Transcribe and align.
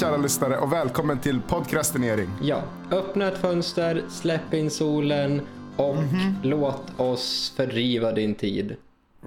kära 0.00 0.16
lyssnare 0.16 0.58
och 0.58 0.72
välkommen 0.72 1.18
till 1.18 1.40
podcastinering. 1.40 2.28
Ja, 2.42 2.62
öppna 2.90 3.28
ett 3.28 3.38
fönster, 3.38 4.04
släpp 4.08 4.54
in 4.54 4.70
solen 4.70 5.40
och 5.76 5.96
låt 6.42 7.00
oss 7.00 7.52
fördriva 7.56 8.12
din 8.12 8.34
tid. 8.34 8.76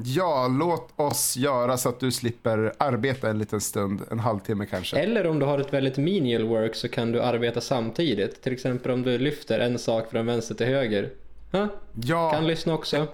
Ja, 0.03 0.47
låt 0.47 0.89
oss 0.95 1.37
göra 1.37 1.77
så 1.77 1.89
att 1.89 1.99
du 1.99 2.11
slipper 2.11 2.73
arbeta 2.77 3.29
en 3.29 3.39
liten 3.39 3.61
stund, 3.61 4.01
en 4.11 4.19
halvtimme 4.19 4.65
kanske. 4.65 4.97
Eller 4.99 5.27
om 5.27 5.39
du 5.39 5.45
har 5.45 5.59
ett 5.59 5.73
väldigt 5.73 5.97
menial 5.97 6.43
work 6.43 6.75
så 6.75 6.89
kan 6.89 7.11
du 7.11 7.21
arbeta 7.21 7.61
samtidigt. 7.61 8.41
Till 8.41 8.53
exempel 8.53 8.91
om 8.91 9.03
du 9.03 9.17
lyfter 9.17 9.59
en 9.59 9.79
sak 9.79 10.11
från 10.11 10.25
vänster 10.25 10.55
till 10.55 10.67
höger. 10.67 11.09
Ha? 11.51 11.67
Ja, 12.01 12.31
Kan 12.31 12.47
lyssna 12.47 12.73
också. 12.73 13.07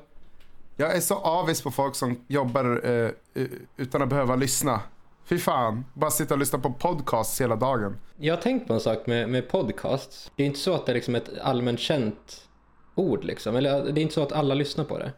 jag 0.78 0.96
är 0.96 1.00
så 1.00 1.16
avis 1.16 1.62
på 1.62 1.72
folk 1.72 1.96
som 1.96 2.20
jobbar 2.28 2.82
eh, 2.84 3.10
utan 3.78 4.02
att 4.02 4.10
behöva 4.10 4.36
lyssna. 4.36 4.80
Fy 5.26 5.38
fan, 5.38 5.86
bara 5.94 6.12
sitta 6.12 6.34
och 6.34 6.40
lyssna 6.40 6.60
på 6.60 6.74
podcasts 6.74 7.42
hela 7.42 7.56
dagen. 7.56 7.98
Jag 8.18 8.36
har 8.36 8.42
tänkt 8.42 8.68
på 8.68 8.74
en 8.74 8.80
sak 8.80 9.08
med, 9.08 9.30
med 9.30 9.50
podcasts. 9.50 10.32
Det 10.36 10.44
är 10.44 10.48
inte 10.48 10.60
så 10.60 10.74
att 10.74 10.86
det 10.86 10.92
är 10.92 10.94
liksom 10.94 11.16
ett 11.16 11.30
allmänt 11.42 11.80
känt 11.80 12.48
ord 12.96 13.24
liksom. 13.24 13.56
Eller 13.56 13.92
det 13.92 14.00
är 14.00 14.02
inte 14.02 14.14
så 14.14 14.24
att 14.24 14.32
alla 14.32 14.54
lyssnar 14.54 14.86
på 14.86 14.98
det. 14.98 15.12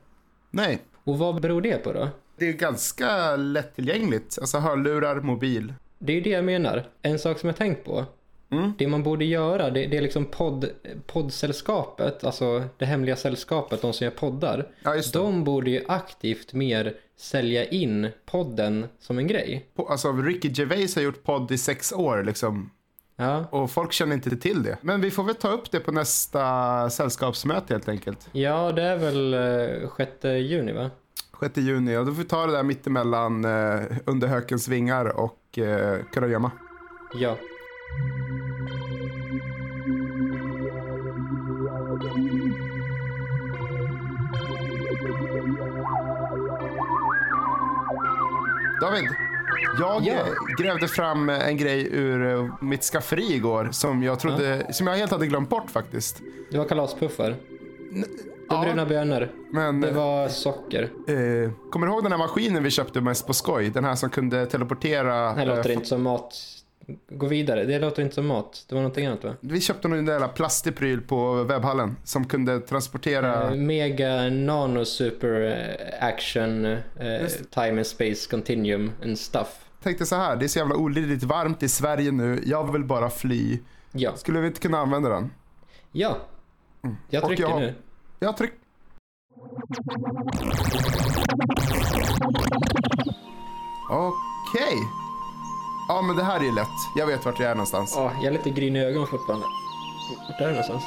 Nej, 0.52 0.81
Och 1.03 1.17
vad 1.17 1.41
beror 1.41 1.61
det 1.61 1.77
på 1.83 1.94
då? 1.94 2.07
det 2.38 2.49
är 2.49 2.53
ganska 2.53 3.35
lättillgängligt. 3.35 4.38
Alltså 4.41 4.57
hörlurar, 4.57 5.16
mobil. 5.22 5.73
Det 5.99 6.13
är 6.13 6.16
ju 6.16 6.22
det 6.22 6.29
jag 6.29 6.45
menar. 6.45 6.89
En 7.02 7.19
sak 7.19 7.39
som 7.39 7.47
jag 7.47 7.55
tänkt 7.57 7.85
på. 7.85 8.05
Mm. 8.52 8.73
Det 8.77 8.88
man 8.88 9.03
borde 9.03 9.25
göra, 9.25 9.69
det, 9.69 9.85
det 9.88 9.97
är 9.97 10.02
liksom 10.02 10.25
podd, 10.25 10.66
poddsällskapet, 11.07 12.23
alltså 12.23 12.63
det 12.77 12.85
hemliga 12.85 13.16
sällskapet, 13.16 13.81
de 13.81 13.94
som 13.94 14.05
gör 14.05 14.11
poddar. 14.11 14.67
Ja. 14.83 14.95
De 15.13 15.44
borde 15.44 15.71
ju 15.71 15.83
aktivt 15.88 16.53
mer 16.53 16.94
sälja 17.17 17.66
in 17.66 18.09
podden 18.25 18.85
som 18.99 19.17
en 19.17 19.27
grej. 19.27 19.66
Po- 19.75 19.88
Alltså 19.89 20.11
Ricky 20.11 20.49
Gervais 20.53 20.95
har 20.95 21.02
gjort 21.03 21.23
podd 21.23 21.52
i 21.52 21.57
sex 21.57 21.91
år 21.94 22.23
liksom. 22.23 22.69
Ja, 23.16 23.45
Och 23.52 23.72
folk 23.72 23.91
känner 23.94 24.13
inte 24.16 24.38
till 24.38 24.63
det. 24.63 24.77
Men 24.81 25.02
vi 25.02 25.11
får 25.11 25.23
väl 25.23 25.35
ta 25.35 25.49
upp 25.49 25.72
det 25.72 25.79
på 25.79 25.91
nästa 25.91 26.89
sällskapsmöte 26.89 27.73
helt 27.73 27.89
enkelt. 27.89 28.29
ja 28.31 28.72
det 28.72 28.83
är 28.83 28.97
väl 28.97 29.33
eh, 29.83 29.89
6 29.97 30.11
juni 30.23 30.72
va? 30.72 30.89
6 31.39 31.57
juni. 31.57 31.97
Och 31.97 32.05
då 32.05 32.11
får 32.13 32.22
vi 32.22 32.27
ta 32.29 32.45
det 32.45 32.52
där 32.52 32.63
mittemellan 32.63 33.45
eh, 33.45 33.81
under 34.05 34.27
hökens 34.27 34.67
vingar 34.67 35.05
och 35.19 35.57
eh, 35.57 35.99
Kurragömma. 36.13 36.52
Ja. 37.13 37.38
David, 48.82 49.04
jag 49.80 50.04
Ja. 50.06 50.14
eh, 50.14 50.26
grävde 50.58 50.88
fram 50.88 51.30
eh, 51.30 51.48
en 51.48 51.58
grej 51.58 51.88
ur 51.92 52.31
eh, 52.36 52.53
mitt 52.62 52.84
skafferi 52.84 53.34
igår 53.34 53.69
som 53.72 54.03
jag 54.03 54.19
trodde, 54.19 54.74
som 54.74 54.88
jag 54.88 54.96
helt 54.96 55.12
hade 55.12 55.28
glömt 55.28 55.50
bort 55.50 55.69
faktiskt. 55.72 56.22
Det 56.52 56.58
var 56.58 56.66
kalaspuffar. 56.66 57.30
Det 57.30 58.06
ja. 58.50 58.58
var 58.58 58.66
bruna 58.66 58.86
bönor. 58.86 59.30
Men 59.52 59.81
Det 59.81 59.91
var 59.91 60.28
socker. 60.28 60.84
eh, 61.08 61.52
kommer 61.72 61.88
du 61.88 61.94
ihåg 61.94 62.03
den 62.03 62.12
här 62.12 62.20
maskinen 62.20 62.64
vi 62.64 62.70
köpte 62.72 63.02
mest 63.02 63.28
på 63.28 63.34
skoj? 63.34 63.70
Den 63.70 63.84
här 63.86 63.96
som 63.96 64.09
kunde 64.09 64.46
teleportera. 64.46 65.34
Det 65.34 65.40
här 65.40 65.46
låter 65.46 65.70
eh, 65.70 65.75
inte 65.75 65.88
som 65.88 66.02
mat. 66.03 66.36
Gå 67.09 67.28
vidare. 67.28 67.66
Det 67.66 67.80
låter 67.80 68.02
inte 68.03 68.16
som 68.16 68.28
mat. 68.28 68.66
Det 68.69 68.75
var 68.75 68.81
någonting 68.81 69.06
annat 69.06 69.24
va? 69.24 69.36
Vi 69.42 69.62
köpte 69.62 69.88
någon 69.88 70.08
jävla 70.08 70.28
plastig 70.28 70.75
pryl 70.75 71.02
på 71.02 71.44
webbhallen 71.44 71.96
som 72.03 72.25
kunde 72.28 72.59
transportera. 72.59 73.47
Eh, 73.50 73.56
Mega 73.56 74.30
nano 74.30 74.86
super 74.86 75.41
eh, 75.41 76.08
action 76.08 76.66
eh, 76.66 76.80
time 77.50 77.70
and 77.72 77.88
space 77.88 78.30
continuum 78.30 78.91
and 79.03 79.20
stuff. 79.20 79.66
Tänkte 79.84 80.06
så 80.06 80.16
här, 80.16 80.36
det 80.36 80.46
är 80.46 80.47
så 80.47 80.59
jävla 80.59 80.75
olidligt 80.75 81.24
varmt 81.24 81.64
i 81.64 81.70
Sverige 81.70 82.12
nu. 82.12 82.41
Jag 82.46 82.72
vill 82.72 82.84
bara 82.84 83.09
fly. 83.09 83.59
Ja. 83.91 84.16
Skulle 84.16 84.40
vi 84.40 84.47
inte 84.47 84.59
kunna 84.59 84.78
använda 84.78 85.09
den? 85.09 85.31
Ja. 85.91 86.18
Jag 87.09 87.24
Och 87.24 87.28
trycker 87.30 87.44
jag- 87.44 87.59
nu. 87.59 87.74
Jag 88.20 88.38
tryck. 88.38 88.52
Okej. 93.90 94.78
Ja 95.91 96.02
men 96.02 96.16
det 96.16 96.24
här 96.24 96.40
är 96.47 96.52
lätt. 96.52 96.68
Jag 96.96 97.07
vet 97.07 97.25
vart 97.25 97.40
jag 97.40 97.52
är 97.52 97.56
någonstans. 97.56 97.96
Åh, 97.97 98.12
jag 98.16 98.25
är 98.25 98.31
lite 98.31 98.50
gryn 98.50 98.75
i 98.75 98.79
ögonen 98.79 99.07
fortfarande. 99.07 99.46
Vart 100.29 100.41
är 100.41 100.46
det 100.46 100.52
någonstans? 100.52 100.84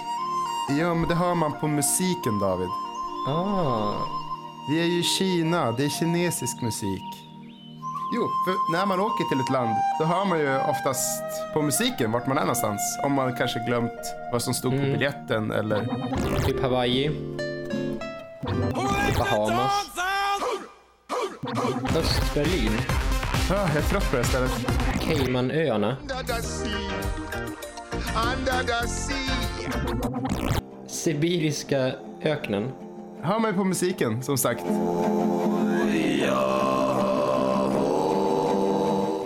Ja 0.69 0.94
men 0.94 1.09
det 1.09 1.15
hör 1.15 1.34
man 1.34 1.53
på 1.60 1.69
musiken 1.69 2.38
David. 2.38 2.69
Ah. 3.28 3.92
Vi 4.69 4.81
är 4.81 4.84
ju 4.84 4.98
i 4.98 5.03
Kina, 5.03 5.72
det 5.72 5.84
är 5.84 5.88
kinesisk 5.88 6.62
musik. 6.62 7.03
Jo, 8.15 8.28
för 8.44 8.72
när 8.72 8.87
man 8.87 9.00
åker 9.00 9.25
till 9.25 9.41
ett 9.41 9.50
land 9.50 9.76
då 9.98 10.04
hör 10.04 10.25
man 10.25 10.38
ju 10.38 10.59
oftast 10.59 11.22
på 11.54 11.62
musiken 11.62 12.12
vart 12.12 12.26
man 12.26 12.38
är 12.38 12.42
någonstans. 12.42 12.81
Om 13.04 13.12
man 13.12 13.36
kanske 13.36 13.59
glömt 13.59 14.15
vad 14.32 14.42
som 14.42 14.54
stod 14.54 14.72
på 14.72 14.78
biljetten 14.78 15.50
eller... 15.50 15.81
Typ 16.47 16.62
Hawaii. 16.62 17.10
Bahamas. 19.19 19.91
Östberlin. 21.97 22.81
Ah, 23.50 23.69
jag 23.69 23.76
är 23.76 23.82
trött 23.82 24.10
på 24.10 24.16
det 24.16 24.25
stället. 24.25 24.50
Caymanöarna. 25.04 25.97
Sibiriska 30.87 31.92
öknen. 32.22 32.70
Hör 33.20 33.47
ju 33.47 33.53
på 33.53 33.65
musiken 33.65 34.22
som 34.22 34.38
sagt. 34.38 34.65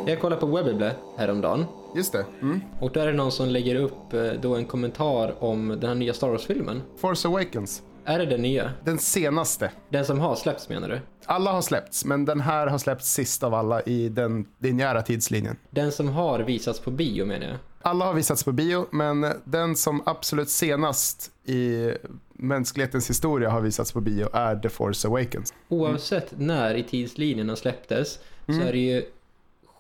Jag 0.07 0.21
kollade 0.21 0.41
på 0.41 0.47
Webbable 0.47 0.95
häromdagen. 1.17 1.65
Just 1.97 2.13
det. 2.13 2.25
Mm. 2.43 2.61
Och 2.81 2.91
där 2.91 3.03
är 3.03 3.07
det 3.07 3.17
någon 3.17 3.33
som 3.33 3.49
lägger 3.49 3.75
upp 3.75 4.13
eh, 4.13 4.23
då 4.43 4.57
en 4.57 4.65
kommentar 4.65 5.45
om 5.45 5.69
den 5.69 5.89
här 5.89 5.95
nya 5.95 6.15
Star 6.15 6.29
Wars-filmen. 6.29 6.83
Force 6.97 7.29
Awakens. 7.29 7.83
Är 8.09 8.19
det 8.19 8.27
den 8.27 8.43
nya? 8.43 8.73
Den 8.85 8.99
senaste. 8.99 9.71
Den 9.89 10.05
som 10.05 10.21
har 10.21 10.37
släppts 10.37 10.69
menar 10.69 10.89
du? 10.89 11.01
Alla 11.25 11.53
har 11.53 11.63
släppts, 11.63 12.05
men 12.05 12.25
den 12.25 12.41
här 12.41 12.67
har 12.67 12.79
släppts 12.79 13.13
sist 13.13 13.43
av 13.43 13.55
alla 13.55 13.83
i 13.83 14.09
den 14.09 14.47
linjära 14.59 15.03
tidslinjen. 15.03 15.57
Den 15.71 15.93
som 15.93 16.09
har 16.09 16.41
visats 16.41 16.81
på 16.81 16.91
bio 16.91 17.27
menar 17.27 17.47
jag. 17.47 17.57
Alla 17.83 18.05
har 18.05 18.15
visats 18.15 18.45
på 18.45 18.53
bio, 18.53 18.87
men 18.91 19.27
den 19.45 19.77
som 19.77 20.03
absolut 20.07 20.51
senast 20.51 21.31
i 21.45 21.91
mänsklighetens 22.33 23.11
historia 23.11 23.51
har 23.51 23.61
visats 23.61 23.93
på 23.93 24.01
bio 24.01 24.29
är 24.33 24.57
The 24.57 24.69
Force 24.69 25.09
Awakens. 25.09 25.55
Oavsett 25.69 26.33
när 26.39 26.75
i 26.75 26.83
tidslinjen 26.83 27.47
den 27.47 27.57
släpptes 27.57 28.19
så 28.47 28.61
är 28.61 28.73
det 28.73 28.79
ju 28.79 29.03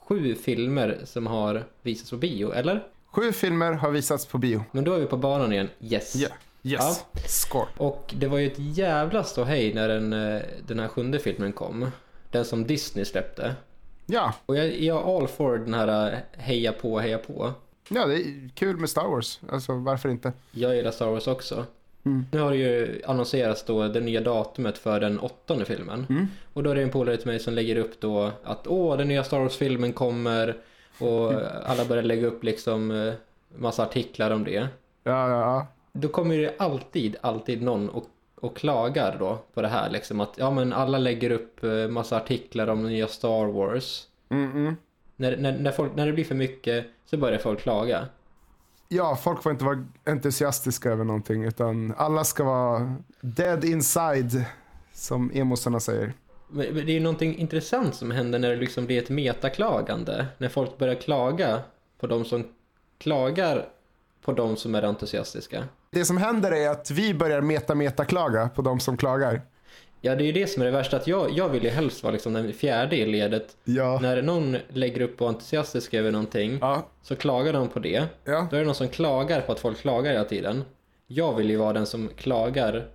sju 0.08 0.34
filmer 0.34 0.98
som 1.04 1.26
har 1.26 1.64
visats 1.82 2.10
på 2.10 2.16
bio, 2.16 2.52
eller? 2.52 2.86
Sju 3.06 3.32
filmer 3.32 3.72
har 3.72 3.90
visats 3.90 4.26
på 4.26 4.38
bio. 4.38 4.64
Men 4.72 4.84
då 4.84 4.94
är 4.94 5.00
vi 5.00 5.06
på 5.06 5.16
banan 5.16 5.52
igen. 5.52 5.68
Yes. 5.80 6.16
Yeah. 6.16 6.32
Yes. 6.62 7.04
Score. 7.26 7.66
Och 7.76 8.14
det 8.16 8.26
var 8.26 8.38
ju 8.38 8.46
ett 8.46 8.58
jävla 8.58 9.24
ståhej 9.24 9.74
när 9.74 9.88
den, 9.88 10.12
eh, 10.12 10.42
den 10.66 10.78
här 10.78 10.88
sjunde 10.88 11.18
filmen 11.18 11.52
kom. 11.52 11.90
Den 12.30 12.44
som 12.44 12.66
Disney 12.66 13.04
släppte. 13.04 13.54
Ja. 14.06 14.34
Och 14.46 14.56
jag, 14.56 14.66
är 14.66 15.16
all 15.18 15.28
for 15.28 15.58
den 15.58 15.74
här 15.74 16.12
eh, 16.12 16.18
heja 16.32 16.72
på, 16.72 16.98
heja 16.98 17.18
på. 17.18 17.52
ja, 17.88 18.06
det 18.06 18.14
är 18.14 18.50
kul 18.54 18.76
med 18.76 18.90
Star 18.90 19.08
Wars. 19.08 19.40
Alltså, 19.52 19.74
varför 19.74 20.08
inte? 20.08 20.32
Jag 20.50 20.76
gillar 20.76 20.90
Star 20.90 21.06
Wars 21.06 21.26
också. 21.26 21.64
Nu 22.30 22.40
har 22.40 22.50
det 22.50 22.56
ju 22.56 23.02
annonserats 23.06 23.64
då 23.64 23.88
det 23.88 24.00
nya 24.00 24.20
datumet 24.20 24.78
för 24.78 25.00
den 25.00 25.18
åttonde 25.18 25.64
filmen. 25.64 26.28
Och 26.52 26.62
då 26.62 26.70
är 26.70 26.74
det 26.74 26.82
en 26.82 26.90
polare 26.90 27.16
till 27.16 27.26
mig 27.26 27.38
som 27.38 27.54
lägger 27.54 27.76
upp 27.76 28.00
då 28.00 28.30
att 28.44 28.66
åh, 28.66 28.96
den 28.96 29.08
nya 29.08 29.24
Star 29.24 29.38
Wars-filmen 29.40 29.92
kommer. 29.92 30.56
Och 30.98 31.32
alla 31.64 31.84
börjar 31.84 32.02
lägga 32.02 32.26
upp 32.26 32.44
liksom 32.44 32.90
eh, 32.90 33.14
massa 33.56 33.82
artiklar 33.82 34.30
om 34.30 34.44
det. 34.44 34.68
Ja, 35.04 35.28
ja, 35.28 35.40
ja. 35.40 35.66
Då 36.00 36.08
kommer 36.08 36.38
det 36.38 36.54
alltid, 36.58 37.16
alltid 37.20 37.62
någon 37.62 37.88
och, 37.88 38.04
och 38.34 38.56
klagar 38.56 39.16
då 39.18 39.38
på 39.54 39.62
det 39.62 39.68
här 39.68 39.90
liksom 39.90 40.20
att 40.20 40.34
ja 40.36 40.50
men 40.50 40.72
alla 40.72 40.98
lägger 40.98 41.30
upp 41.30 41.64
eh, 41.64 41.88
massa 41.88 42.16
artiklar 42.16 42.66
om 42.66 42.82
nya 42.82 43.08
Star 43.08 43.46
Wars. 43.46 44.06
Mm-mm. 44.28 44.76
När, 45.16 45.36
när, 45.36 45.58
när, 45.58 45.70
folk, 45.70 45.96
när 45.96 46.06
det 46.06 46.12
blir 46.12 46.24
för 46.24 46.34
mycket 46.34 46.86
så 47.04 47.16
börjar 47.16 47.38
folk 47.38 47.60
klaga. 47.60 48.06
Ja, 48.88 49.16
folk 49.16 49.42
får 49.42 49.52
inte 49.52 49.64
vara 49.64 49.86
entusiastiska 50.04 50.90
över 50.90 51.04
någonting 51.04 51.44
utan 51.44 51.94
alla 51.96 52.24
ska 52.24 52.44
vara 52.44 52.94
dead 53.20 53.64
inside 53.64 54.44
som 54.92 55.30
emosarna 55.34 55.80
säger. 55.80 56.12
Men 56.48 56.66
men 56.74 56.86
det 56.86 56.92
är 56.92 56.94
ju 56.94 57.00
någonting 57.00 57.38
intressant 57.38 57.94
som 57.94 58.10
händer 58.10 58.38
när 58.38 58.50
det 58.50 58.56
liksom 58.56 58.86
blir 58.86 59.02
ett 59.02 59.10
metaklagande. 59.10 60.26
När 60.38 60.48
folk 60.48 60.78
börjar 60.78 60.94
klaga 60.94 61.60
på 61.98 62.06
de 62.06 62.24
som 62.24 62.44
klagar 62.98 63.68
på 64.22 64.32
de 64.32 64.56
som 64.56 64.74
är 64.74 64.82
entusiastiska. 64.82 65.64
Det 65.90 66.04
som 66.04 66.16
händer 66.16 66.52
är 66.52 66.68
att 66.68 66.90
vi 66.90 67.14
börjar 67.14 67.40
meta-meta-klaga 67.40 68.48
på 68.48 68.62
de 68.62 68.80
som 68.80 68.96
klagar. 68.96 69.42
Ja, 70.00 70.14
det 70.14 70.22
är 70.24 70.26
ju 70.26 70.32
det 70.32 70.46
som 70.46 70.62
är 70.62 70.66
det 70.66 70.72
värsta. 70.72 70.96
Att 70.96 71.06
jag, 71.06 71.30
jag 71.30 71.48
vill 71.48 71.64
ju 71.64 71.70
helst 71.70 72.02
vara 72.02 72.12
liksom 72.12 72.32
den 72.32 72.52
fjärde 72.52 72.96
i 72.96 73.06
ledet. 73.06 73.56
Ja. 73.64 73.98
När 74.02 74.22
någon 74.22 74.56
lägger 74.68 75.00
upp 75.00 75.20
och 75.20 75.28
är 75.28 75.32
entusiastisk 75.32 75.94
över 75.94 76.10
någonting 76.10 76.58
Ja. 76.60 76.86
så 77.02 77.16
klagar 77.16 77.52
de 77.52 77.68
på 77.68 77.78
det. 77.78 78.04
Ja. 78.24 78.46
Då 78.50 78.56
är 78.56 78.60
det 78.60 78.66
någon 78.66 78.74
som 78.74 78.88
klagar 78.88 79.40
på 79.40 79.52
att 79.52 79.60
folk 79.60 79.78
klagar 79.78 80.12
hela 80.12 80.24
tiden. 80.24 80.64
Jag 81.06 81.36
vill 81.36 81.50
ju 81.50 81.56
vara 81.56 81.72
den 81.72 81.86
som 81.86 82.08
klagar 82.16 82.88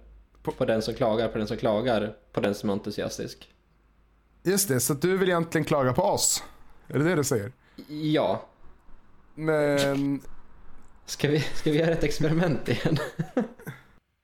på, 0.57 0.65
den 0.65 0.81
som 0.81 0.93
klagar 0.93 1.27
på 1.27 1.37
den 1.37 1.47
som 1.47 1.57
klagar 1.57 2.13
på 2.31 2.41
den 2.41 2.55
som 2.55 2.69
är 2.69 2.73
entusiastisk. 2.73 3.49
Just 4.43 4.67
det, 4.67 4.79
så 4.79 4.93
du 4.93 5.17
vill 5.17 5.29
egentligen 5.29 5.65
klaga 5.65 5.93
på 5.93 6.01
oss? 6.03 6.43
Är 6.87 6.99
det 6.99 7.05
det 7.05 7.15
du 7.15 7.23
säger? 7.23 7.51
Ja, 7.87 8.45
Men 9.35 10.21
Ska 11.05 11.27
vi, 11.27 11.39
ska 11.39 11.71
vi 11.71 11.77
göra 11.77 11.91
ett 11.91 12.03
experiment 12.03 12.69
igen? 12.69 12.97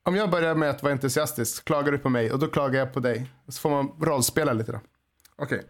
om 0.04 0.16
jag 0.16 0.30
börjar 0.30 0.54
med 0.54 0.70
att 0.70 0.82
vara 0.82 0.92
entusiastisk 0.92 1.64
klagar 1.64 1.92
du 1.92 1.98
på 1.98 2.08
mig 2.08 2.32
och 2.32 2.38
då 2.38 2.46
klagar 2.46 2.78
jag 2.78 2.92
på 2.92 3.00
dig. 3.00 3.26
Så 3.48 3.60
får 3.60 3.70
man 3.70 3.92
rollspela 4.00 4.52
lite 4.52 4.72
då. 4.72 4.80
Okej. 5.36 5.62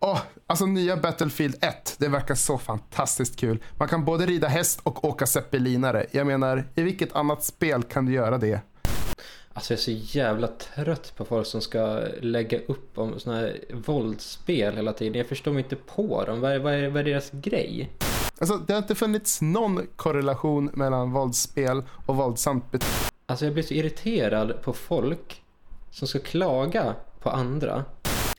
Åh, 0.00 0.20
alltså 0.46 0.66
nya 0.66 0.96
Battlefield 0.96 1.56
1, 1.60 1.96
det 1.98 2.08
verkar 2.08 2.34
så 2.34 2.58
fantastiskt 2.58 3.36
kul. 3.36 3.62
Man 3.76 3.88
kan 3.88 4.04
både 4.04 4.26
rida 4.26 4.48
häst 4.48 4.80
och 4.82 5.04
åka 5.04 5.26
zeppelinare. 5.26 6.06
Jag 6.10 6.26
menar, 6.26 6.64
i 6.74 6.82
vilket 6.82 7.16
annat 7.16 7.44
spel 7.44 7.82
kan 7.82 8.06
du 8.06 8.12
göra 8.12 8.38
det? 8.38 8.60
Alltså 9.52 9.72
jag 9.72 9.78
är 9.78 9.82
så 9.82 10.18
jävla 10.18 10.46
trött 10.46 11.12
på 11.16 11.24
folk 11.24 11.46
som 11.46 11.60
ska 11.60 12.00
lägga 12.20 12.58
upp 12.58 12.98
om 12.98 13.20
såna 13.20 13.36
här 13.36 13.60
våldsspel 13.72 14.76
hela 14.76 14.92
tiden. 14.92 15.14
Jag 15.14 15.26
förstår 15.26 15.52
mig 15.52 15.62
inte 15.62 15.76
på 15.76 16.24
dem. 16.24 16.40
Vad 16.40 16.52
är, 16.52 16.58
vad 16.58 16.74
är, 16.74 16.88
vad 16.88 17.00
är 17.00 17.04
deras 17.04 17.30
grej? 17.30 17.90
Alltså, 18.40 18.56
det 18.56 18.72
har 18.72 18.78
inte 18.78 18.94
funnits 18.94 19.42
någon 19.42 19.86
korrelation 19.96 20.70
mellan 20.74 21.12
våldsspel 21.12 21.82
och 22.06 22.16
våldsamt 22.16 22.70
beteende. 22.70 22.96
Alltså 23.26 23.44
jag 23.44 23.54
blir 23.54 23.64
så 23.64 23.74
irriterad 23.74 24.62
på 24.62 24.72
folk 24.72 25.42
som 25.90 26.08
ska 26.08 26.18
klaga 26.18 26.94
på 27.20 27.30
andra. 27.30 27.84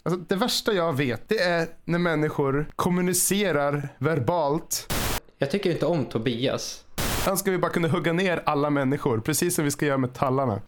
Alltså, 0.04 0.22
det 0.28 0.36
värsta 0.36 0.74
jag 0.74 0.94
vet, 0.94 1.30
det 1.30 1.40
är 1.40 1.68
när 1.86 2.00
människor 2.00 2.70
kommunicerar 2.76 3.90
verbalt. 3.98 4.94
Jag 5.38 5.52
tycker 5.52 5.72
inte 5.72 5.86
om 5.86 6.06
Tobias. 6.06 6.86
Sen 7.26 7.38
ska 7.38 7.52
vi 7.52 7.58
bara 7.58 7.72
kunna 7.72 7.88
hugga 7.88 8.14
ner 8.14 8.42
alla 8.46 8.70
människor, 8.70 9.20
precis 9.20 9.56
som 9.56 9.66
vi 9.66 9.72
ska 9.72 9.86
göra 9.86 9.98
med 9.98 10.14
tallarna. 10.14 10.62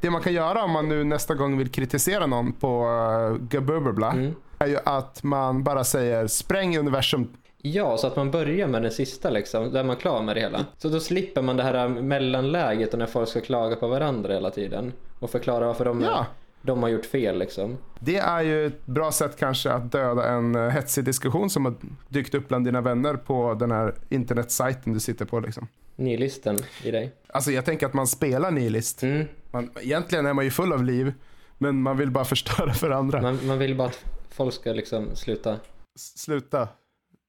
Det 0.00 0.10
man 0.10 0.22
kan 0.22 0.32
göra 0.32 0.64
om 0.64 0.70
man 0.70 0.88
nu 0.88 1.04
nästa 1.04 1.34
gång 1.34 1.58
vill 1.58 1.70
kritisera 1.70 2.26
någon 2.26 2.52
på 2.52 2.88
uh, 2.88 3.46
Gabubbla 3.48 4.14
är 4.58 4.66
ju 4.66 4.78
att 4.84 5.22
man 5.22 5.64
bara 5.64 5.84
säger 5.84 6.26
spräng 6.26 6.78
universum. 6.78 7.28
Ja, 7.74 7.96
så 7.98 8.06
att 8.06 8.16
man 8.16 8.30
börjar 8.30 8.68
med 8.68 8.82
den 8.82 8.90
sista 8.90 9.30
liksom, 9.30 9.72
där 9.72 9.84
man 9.84 9.96
är 9.96 10.00
klar 10.00 10.22
med 10.22 10.36
det 10.36 10.40
hela. 10.40 10.66
Så 10.78 10.88
då 10.88 11.00
slipper 11.00 11.42
man 11.42 11.56
det 11.56 11.62
här 11.62 11.88
mellanläget 11.88 12.92
och 12.92 12.98
när 12.98 13.06
folk 13.06 13.28
ska 13.28 13.40
klaga 13.40 13.76
på 13.76 13.88
varandra 13.88 14.32
hela 14.34 14.50
tiden. 14.50 14.92
Och 15.18 15.30
förklara 15.30 15.66
varför 15.66 15.84
de, 15.84 16.00
Ja. 16.00 16.26
de 16.62 16.82
har 16.82 16.88
gjort 16.90 17.06
fel 17.06 17.38
liksom. 17.38 17.76
Det 18.00 18.16
är 18.16 18.42
ju 18.42 18.66
ett 18.66 18.86
bra 18.86 19.12
sätt 19.12 19.36
kanske 19.38 19.70
att 19.70 19.92
döda 19.92 20.28
en 20.28 20.56
uh, 20.56 20.68
hetsig 20.68 21.04
diskussion 21.04 21.50
som 21.50 21.64
har 21.64 21.74
dykt 22.08 22.34
upp 22.34 22.48
bland 22.48 22.64
dina 22.64 22.80
vänner 22.80 23.14
på 23.14 23.54
den 23.54 23.70
här 23.70 23.94
internetsajten 24.08 24.92
du 24.92 25.00
sitter 25.00 25.24
på. 25.24 25.40
Liksom. 25.40 25.68
Nihilisten 25.96 26.58
i 26.82 26.90
dig. 26.90 27.12
Alltså 27.28 27.50
jag 27.50 27.64
tänker 27.64 27.86
att 27.86 27.94
man 27.94 28.06
spelar 28.06 28.50
nihilist. 28.50 29.02
Mm. 29.02 29.26
Man, 29.50 29.70
egentligen 29.80 30.26
är 30.26 30.32
man 30.32 30.44
ju 30.44 30.50
full 30.50 30.72
av 30.72 30.84
liv, 30.84 31.12
men 31.58 31.82
man 31.82 31.96
vill 31.96 32.10
bara 32.10 32.24
förstöra 32.34 32.74
för 32.74 32.90
andra. 32.90 33.22
Man, 33.22 33.38
man 33.46 33.58
vill 33.58 33.76
bara 33.76 33.88
att 33.88 34.04
folk 34.30 34.54
ska 34.54 34.72
liksom 34.72 35.06
sluta. 35.14 35.52
S- 35.96 36.18
Sluta 36.18 36.68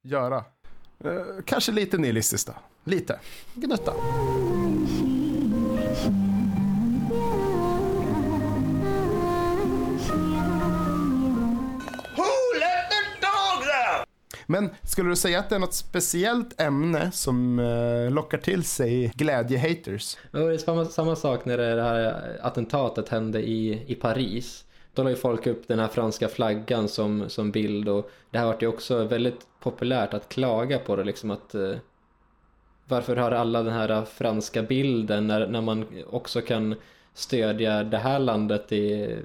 göra. 0.08 0.44
Eh, 1.04 1.12
kanske 1.46 1.72
lite 1.72 1.98
nihilistiskt 1.98 2.48
då. 2.48 2.54
Lite. 2.84 3.20
Gnutta. 3.54 3.94
Men 14.50 14.70
skulle 14.84 15.10
du 15.10 15.16
säga 15.16 15.40
att 15.40 15.50
det 15.50 15.56
är 15.56 15.60
något 15.60 15.74
speciellt 15.74 16.62
ämne 16.62 17.12
som 17.12 17.60
eh, 17.60 18.12
lockar 18.12 18.38
till 18.38 18.64
sig 18.64 19.12
glädjehaters? 19.16 20.18
Det 20.32 20.40
är 20.40 20.58
samma, 20.58 20.86
samma 20.86 21.16
sak 21.16 21.46
när 21.46 21.58
det 21.58 21.84
här 21.84 22.38
attentatet 22.42 23.10
hände 23.10 23.42
i, 23.42 23.84
i 23.88 23.96
Paris. 23.96 24.64
Då 24.98 25.04
la 25.04 25.10
ju 25.10 25.16
folk 25.16 25.48
upp 25.48 25.68
den 25.68 25.80
här 25.80 25.88
franska 25.88 26.28
flaggan 26.28 26.88
som, 26.88 27.30
som 27.30 27.52
bild 27.52 27.90
och 27.90 28.12
det 28.32 28.38
här 28.38 28.46
vart 28.46 28.64
ju 28.64 28.68
också 28.68 29.04
väldigt 29.04 29.48
populärt 29.60 30.14
att 30.14 30.30
klaga 30.30 30.80
på 30.80 30.96
det 30.96 31.04
liksom 31.04 31.32
att 31.32 31.56
eh, 31.56 31.76
varför 32.88 33.16
har 33.16 33.32
alla 33.32 33.64
den 33.64 33.74
här 33.74 34.06
franska 34.06 34.64
bilden 34.64 35.28
när, 35.28 35.48
när 35.48 35.62
man 35.62 35.86
också 36.10 36.42
kan 36.42 36.76
stödja 37.14 37.84
det 37.84 37.98
här 37.98 38.20
landet 38.20 38.72
i 38.72 39.16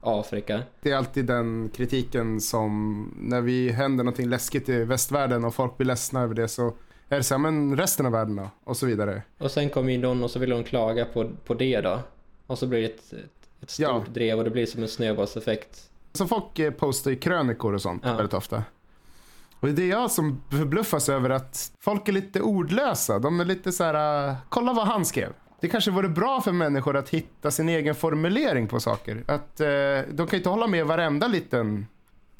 Afrika? 0.00 0.62
Det 0.82 0.90
är 0.90 0.96
alltid 0.96 1.26
den 1.26 1.70
kritiken 1.74 2.40
som 2.40 3.04
när 3.20 3.40
vi 3.40 3.70
händer 3.70 4.04
någonting 4.04 4.28
läskigt 4.28 4.68
i 4.68 4.84
västvärlden 4.84 5.44
och 5.44 5.54
folk 5.54 5.76
blir 5.76 5.86
ledsna 5.86 6.22
över 6.22 6.34
det 6.34 6.48
så 6.48 6.74
är 7.08 7.16
det 7.16 7.22
så 7.22 7.34
här, 7.34 7.38
men 7.38 7.76
resten 7.76 8.06
av 8.06 8.12
världen 8.12 8.36
då? 8.36 8.50
Och 8.64 8.76
så 8.76 8.86
vidare. 8.86 9.22
Och 9.38 9.50
sen 9.50 9.70
kommer 9.70 9.92
ju 9.92 9.98
någon 9.98 10.24
och 10.24 10.30
så 10.30 10.38
vill 10.38 10.50
de 10.50 10.64
klaga 10.64 11.04
på, 11.04 11.30
på 11.44 11.54
det 11.54 11.80
då. 11.80 11.98
Och 12.46 12.58
så 12.58 12.66
blir 12.66 12.80
det 12.80 12.86
ett, 12.86 13.14
ett, 13.62 13.70
stort 13.70 13.82
Ja. 13.88 14.04
drev 14.08 14.38
och 14.38 14.44
det 14.44 14.50
blir 14.50 14.66
som 14.66 14.82
en 14.82 14.88
snöbollseffekt. 14.88 15.90
Så 16.12 16.26
folk 16.26 16.58
eh, 16.58 16.70
postar 16.70 17.10
i 17.10 17.16
krönikor 17.16 17.74
och 17.74 17.82
sånt 17.82 18.02
Ja. 18.06 18.14
väldigt 18.16 18.34
ofta. 18.34 18.64
Och 19.60 19.68
det 19.68 19.82
är 19.82 19.88
jag 19.88 20.10
som 20.10 20.42
förbluffas 20.50 21.08
över 21.08 21.30
att 21.30 21.72
folk 21.80 22.08
är 22.08 22.12
lite 22.12 22.40
ordlösa. 22.40 23.18
De 23.18 23.40
är 23.40 23.44
lite 23.44 23.72
så 23.72 23.84
här, 23.84 24.28
uh, 24.28 24.34
kolla 24.48 24.72
vad 24.72 24.86
han 24.86 25.04
skrev. 25.04 25.32
Det 25.60 25.68
kanske 25.68 25.90
vore 25.90 26.08
bra 26.08 26.40
för 26.40 26.52
människor 26.52 26.96
att 26.96 27.08
hitta 27.08 27.50
sin 27.50 27.68
egen 27.68 27.94
formulering 27.94 28.68
på 28.68 28.80
saker. 28.80 29.24
Att 29.26 29.60
eh, 29.60 29.68
de 30.10 30.16
kan 30.16 30.28
ju 30.30 30.36
inte 30.36 30.48
hålla 30.48 30.66
med 30.66 30.86
varenda 30.86 31.26
liten 31.28 31.86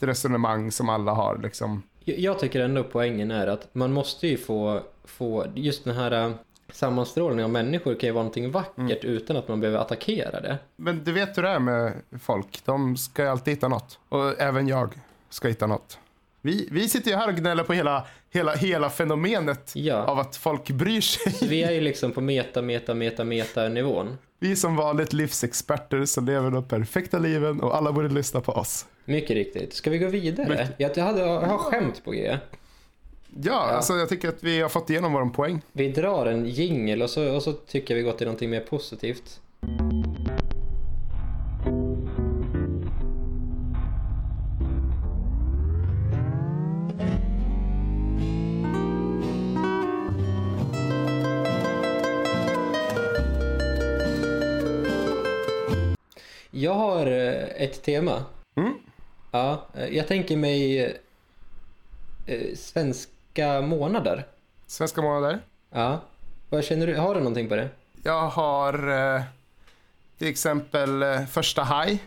resonemang 0.01 0.71
som 0.73 0.89
alla 0.89 1.13
har 1.13 1.39
liksom. 1.43 1.83
Jag- 2.05 2.19
Jag 2.19 2.39
tycker 2.39 2.61
ändå 2.61 2.85
poängen 2.85 3.31
är 3.31 3.47
att 3.47 3.75
man 3.75 3.93
måste 3.93 4.27
ju 4.27 4.37
få, 4.37 4.81
få 5.05 5.47
just 5.55 5.85
den 5.85 5.97
här 5.97 6.35
sammanstrålningen 6.73 7.45
av 7.45 7.51
människor 7.51 7.95
kan 7.95 8.07
ju 8.07 8.13
vara 8.13 8.23
någonting 8.23 8.51
vackert 8.51 9.05
utan 9.05 9.37
att 9.37 9.49
man 9.49 9.61
behöver 9.61 9.79
attackera 9.79 10.41
det. 10.41 10.59
Men 10.77 11.05
du 11.05 11.13
vet 11.13 11.39
hur 11.39 11.43
det 11.43 11.49
är 11.49 11.59
med 11.59 11.93
folk. 12.23 12.63
De 12.65 12.97
ska 12.97 13.23
ju 13.23 13.29
alltid 13.29 13.55
hitta 13.55 13.69
något. 13.69 13.99
Och 14.09 14.41
även 14.41 14.69
jag 14.69 14.95
ska 15.31 15.49
hitta 15.49 15.67
något. 15.67 15.99
Vi, 16.45 16.69
vi 16.71 16.89
sitter 16.89 17.11
ju 17.11 17.17
här 17.17 17.29
och 17.29 17.35
gnäller 17.35 17.65
på 17.65 17.73
hela, 17.73 18.07
hela, 18.31 18.55
hela 18.55 18.91
fenomenet 18.91 19.73
Ja. 19.75 19.97
av 19.97 20.19
att 20.19 20.37
folk 20.37 20.71
bryr 20.71 21.01
sig. 21.01 21.49
Vi 21.49 21.63
är 21.63 21.71
ju 21.73 21.81
liksom 21.81 22.13
på 22.13 22.21
meta, 22.21 22.63
meta, 22.63 22.95
meta, 22.95 23.25
meta 23.25 23.69
nivån. 23.69 24.19
Vi 24.39 24.53
är 24.53 24.57
som 24.57 24.77
vanligt 24.77 25.13
livsexperter 25.13 26.05
som 26.05 26.27
lever 26.27 26.51
de 26.51 26.65
perfekta 26.65 27.19
liven 27.19 27.61
och 27.61 27.77
alla 27.77 27.93
borde 27.93 28.09
lyssna 28.09 28.41
på 28.41 28.53
oss. 28.53 28.87
Mycket 29.05 29.31
riktigt. 29.31 29.75
Ska 29.75 29.91
vi 29.91 29.99
gå 29.99 30.07
vidare? 30.09 30.69
Jag, 30.77 30.97
hade, 30.97 31.21
jag 31.21 31.41
har 31.41 31.59
skämt 31.59 32.05
på 32.05 32.11
G. 32.11 32.37
Ja, 33.41 33.61
alltså 33.61 33.93
jag 33.93 34.09
tycker 34.09 34.29
att 34.29 34.43
vi 34.43 34.61
har 34.61 34.69
fått 34.69 34.91
igenom 34.91 35.13
vår 35.13 35.27
poäng. 35.27 35.63
Vi 35.73 35.89
drar 35.89 36.27
en 36.27 36.47
jingel 36.47 37.03
och 37.03 37.11
så, 37.11 37.35
och 37.35 37.43
så 37.43 37.53
tycker 37.53 37.95
vi 37.95 38.03
gå 38.03 38.13
till 38.13 38.27
någonting 38.27 38.51
mer 38.51 38.61
positivt. 38.61 39.41
Jag 56.51 56.75
har 56.75 57.07
eh, 57.07 57.63
ett 57.63 57.83
tema. 57.83 58.25
Mm. 58.55 58.73
Ja, 59.31 59.67
eh, 59.75 59.97
jag 59.97 60.09
tänker 60.09 60.37
mig 60.37 60.81
eh, 62.27 62.55
svenska 63.33 63.61
månader. 63.61 64.27
Svenska 64.67 65.03
månader. 65.03 65.41
Ja. 65.71 66.01
Vad 66.51 66.65
känner 66.65 66.87
du? 66.87 66.97
Har 66.97 67.15
du 67.15 67.21
någonting 67.21 67.49
på 67.49 67.57
det? 67.57 67.69
Jag 68.03 68.29
har 68.29 68.89
eh, 69.15 69.23
till 70.19 70.29
exempel 70.29 71.03
eh, 71.03 71.27
första 71.27 71.63
haj. 71.63 72.03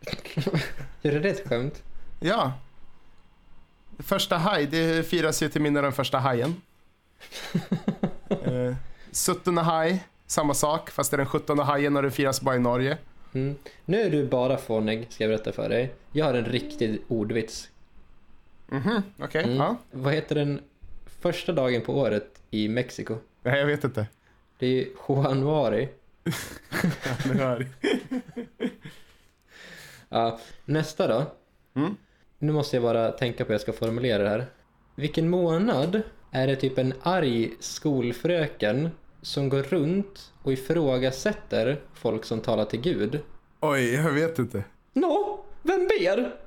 Är 1.02 1.20
det 1.20 1.28
ett 1.28 1.48
skämt? 1.48 1.82
Ja. 2.20 2.52
Första 3.98 4.36
haj, 4.36 4.66
det 4.66 5.08
firas 5.08 5.42
ju 5.42 5.48
till 5.48 5.60
minne 5.62 5.78
av 5.78 5.82
den 5.82 5.92
första 5.92 6.18
hajen. 6.18 6.62
eh, 8.28 8.74
Suttuna 9.10 9.62
haj, 9.62 10.04
samma 10.26 10.54
sak, 10.54 10.90
fast 10.90 11.10
det 11.10 11.14
är 11.14 11.18
den 11.18 11.26
17 11.26 11.58
hajen 11.58 11.96
och 11.96 12.02
det 12.02 12.10
firas 12.10 12.40
bara 12.40 12.56
i 12.56 12.58
Norge. 12.58 12.98
Mm. 13.34 13.56
Nu 13.84 14.00
är 14.00 14.10
du 14.10 14.26
bara 14.26 14.56
fånig, 14.56 15.06
ska 15.10 15.24
jag 15.24 15.30
berätta 15.30 15.52
för 15.52 15.68
dig. 15.68 15.94
Jag 16.12 16.26
har 16.26 16.34
en 16.34 16.44
riktig 16.44 17.02
ordvits. 17.08 17.68
Mhm, 18.68 19.02
okej. 19.18 19.44
Mm. 19.44 19.56
Ja. 19.56 19.76
Vad 19.90 20.14
heter 20.14 20.34
den 20.34 20.60
första 21.20 21.52
dagen 21.52 21.80
på 21.82 21.98
året 21.98 22.42
i 22.50 22.68
Mexiko? 22.68 23.16
Nej, 23.42 23.58
jag 23.60 23.66
vet 23.66 23.84
inte. 23.84 24.06
Det 24.58 24.66
är 24.66 24.86
Januari. 25.08 25.88
Ni 27.32 27.38
hör. 27.38 27.66
Ja, 30.10 30.40
nästa 30.64 31.06
då. 31.08 31.24
Mm. 31.80 31.96
Nu 32.38 32.52
måste 32.52 32.76
jag 32.76 32.82
bara 32.82 33.10
tänka 33.12 33.44
på 33.44 33.48
hur 33.48 33.54
jag 33.54 33.60
ska 33.60 33.72
formulera 33.72 34.22
det 34.22 34.28
här. 34.28 34.46
Vilken 34.94 35.30
månad 35.30 36.02
är 36.30 36.46
det 36.46 36.56
typ 36.56 36.78
en 36.78 36.94
arg 37.02 37.50
skolfröken 37.60 38.90
som 39.22 39.48
går 39.48 39.62
runt 39.62 40.32
och 40.42 40.52
ifrågasätter 40.52 41.80
folk 41.94 42.24
som 42.24 42.40
talar 42.40 42.64
till 42.64 42.80
Gud? 42.80 43.20
Oj, 43.60 43.94
jag 43.94 44.12
vet 44.12 44.38
inte. 44.38 44.64
Nå, 44.92 45.44
vem 45.62 45.88
ber? 45.88 46.32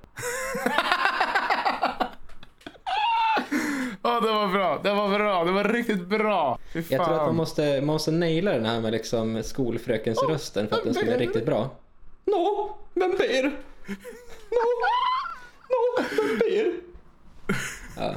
Ja, 4.04 4.20
det 4.20 4.31
var 4.42 4.54
bra. 4.54 4.80
Det 4.84 4.94
var 4.94 5.10
bra. 5.10 5.44
Det 5.44 5.52
var 5.52 5.64
riktigt 5.64 6.08
bra. 6.08 6.60
Jag 6.74 6.86
tror 6.88 7.02
att 7.02 7.26
man 7.26 7.36
måste, 7.36 7.76
man 7.82 7.86
måste 7.86 8.12
naila 8.12 8.52
den 8.52 8.66
här 8.66 8.82
med 8.82 8.92
liksom 8.92 9.44
skolfrökens 9.44 10.24
rösten 10.30 10.68
för 10.68 10.76
att 10.76 10.84
den 10.84 10.94
ska 10.94 11.04
bli 11.04 11.12
ber? 11.14 11.20
riktigt 11.20 11.46
bra. 11.46 11.70
Nå, 12.26 12.76
vem 12.94 13.12
ber? 13.12 13.44
Nå, 14.52 14.62
nå, 15.70 16.04
vem 16.18 16.40
ber? 16.40 16.74
Ja. 17.98 18.16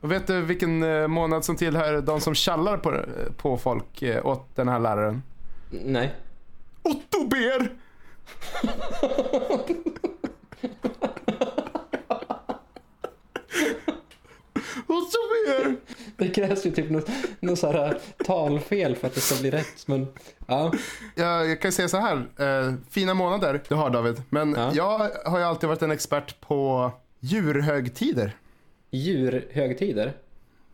Och 0.00 0.12
vet 0.12 0.26
du 0.26 0.40
vilken 0.40 0.82
eh, 0.82 1.08
månad 1.08 1.44
som 1.44 1.56
tillhör 1.56 2.00
de 2.00 2.20
som 2.20 2.34
kallar 2.34 2.76
på, 2.76 3.00
på 3.36 3.56
folk 3.58 4.02
eh, 4.02 4.26
åt 4.26 4.56
den 4.56 4.68
här 4.68 4.78
läraren? 4.78 5.22
Nej. 5.70 6.14
Ottober! 6.82 7.72
Ottober! 15.08 15.76
Det 16.16 16.28
krävs 16.28 16.66
ju 16.66 16.70
typ 16.70 16.90
något, 16.90 17.08
något 17.40 17.58
så 17.58 17.72
här 17.72 17.98
talfel 18.24 18.96
för 18.96 19.06
att 19.06 19.14
det 19.14 19.20
ska 19.20 19.40
bli 19.40 19.50
rätt. 19.50 19.86
Men 19.86 20.06
ja, 20.46 20.72
Jag, 21.14 21.48
jag 21.50 21.60
kan 21.60 21.72
säga 21.72 21.88
så 21.88 21.96
här, 21.96 22.16
eh, 22.38 22.74
fina 22.90 23.14
månader 23.14 23.62
du 23.68 23.74
har 23.74 23.90
David. 23.90 24.22
Men 24.30 24.54
Ja. 24.54 24.70
jag 24.74 25.10
har 25.30 25.38
ju 25.38 25.44
alltid 25.44 25.68
varit 25.68 25.82
en 25.82 25.90
expert 25.90 26.40
på 26.40 26.90
djurhögtider. 27.20 28.36
djurhögtider. 28.90 30.12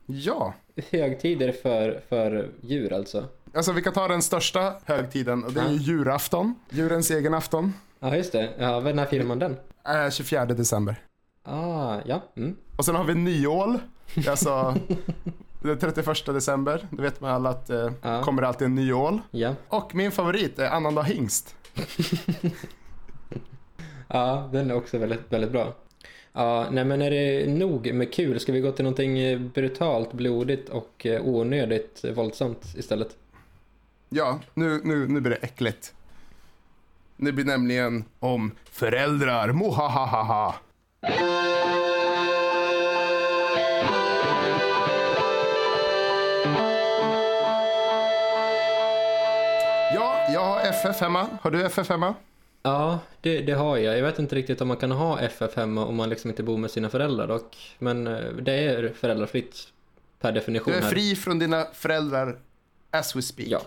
Ja. 0.06 0.54
Högtider 0.90 1.52
för, 1.52 2.00
för 2.08 2.48
djur 2.60 2.92
alltså. 2.92 3.24
Alltså 3.54 3.72
vi 3.72 3.82
kan 3.82 3.92
ta 3.92 4.08
den 4.08 4.22
största 4.22 4.74
högtiden 4.84 5.44
och 5.44 5.52
det 5.52 5.60
är 5.60 5.68
ju 5.68 5.76
Ja. 5.76 5.82
julafton. 5.82 6.54
Djurens 6.70 7.10
egen 7.10 7.34
afton. 7.34 7.74
Ja, 8.00 8.16
just 8.16 8.32
det. 8.32 8.50
Ja, 8.58 8.80
när 8.80 9.06
firar 9.06 9.24
man 9.24 9.38
den? 9.38 9.56
Eh, 9.88 10.10
24 10.10 10.44
december. 10.46 10.96
Ah, 11.42 11.98
ja. 12.06 12.22
Mm. 12.36 12.56
Och 12.80 12.84
sen 12.86 12.94
har 12.94 13.04
vi 13.04 13.14
nyål. 13.14 13.78
Alltså 14.28 14.74
den 15.62 15.78
31 15.78 16.26
december. 16.26 16.86
Då 16.90 17.02
vet 17.02 17.20
man 17.20 17.30
alla 17.30 17.50
att 17.50 17.70
eh, 17.70 17.90
Ja. 18.02 18.22
kommer 18.22 18.42
det 18.42 18.48
alltid 18.48 18.66
en 18.66 18.74
nyål. 18.74 19.20
Ja. 19.30 19.54
Och 19.68 19.94
min 19.94 20.10
favorit 20.10 20.58
är 20.58 20.70
annandag 20.70 21.02
hingst. 21.02 21.54
ja, 24.08 24.48
den 24.52 24.70
är 24.70 24.74
också 24.74 24.98
väldigt, 24.98 25.32
väldigt 25.32 25.50
bra. 25.50 25.74
Ja, 26.32 26.66
nej 26.70 26.84
men 26.84 27.02
är 27.02 27.10
det 27.10 27.46
nog 27.46 27.94
med 27.94 28.14
kul? 28.14 28.40
Ska 28.40 28.52
vi 28.52 28.60
gå 28.60 28.72
till 28.72 28.84
någonting 28.84 29.18
eh, 29.18 29.38
brutalt, 29.38 30.12
blodigt 30.12 30.68
och 30.68 31.06
eh, 31.06 31.26
onödigt 31.26 32.04
våldsamt 32.14 32.64
istället? 32.76 33.16
Ja, 34.08 34.38
nu, 34.54 34.80
nu, 34.84 35.08
nu 35.08 35.20
blir 35.20 35.30
det 35.30 35.36
äckligt. 35.42 35.94
Det 37.16 37.32
blir 37.32 37.44
nämligen 37.44 38.04
om 38.18 38.50
föräldrar. 38.70 39.52
Mohahaha. 39.52 40.54
FF 50.70 51.00
hemma. 51.00 51.28
Har 51.42 51.50
du 51.50 51.62
FF 51.64 51.88
hemma? 51.88 52.14
Ja, 52.62 52.98
det, 53.20 53.40
det 53.40 53.52
har 53.52 53.76
jag. 53.76 53.98
Jag 53.98 54.02
vet 54.02 54.18
inte 54.18 54.34
riktigt 54.36 54.60
om 54.60 54.68
man 54.68 54.76
kan 54.76 54.90
ha 54.90 55.20
FF 55.20 55.56
hemma 55.56 55.86
om 55.86 55.96
man 55.96 56.08
liksom 56.08 56.30
inte 56.30 56.42
bor 56.42 56.58
med 56.58 56.70
sina 56.70 56.88
föräldrar 56.88 57.26
dock. 57.26 57.76
Men 57.78 58.06
eh, 58.06 58.20
det 58.42 58.52
är 58.52 58.92
föräldrafritt 58.94 59.56
per 60.20 60.32
definition 60.32 60.72
Du 60.72 60.78
är 60.78 60.82
här. 60.82 60.90
fri 60.90 61.16
från 61.16 61.38
dina 61.38 61.64
föräldrar 61.72 62.38
as 62.90 63.16
we 63.16 63.22
speak. 63.22 63.48
Ja. 63.48 63.60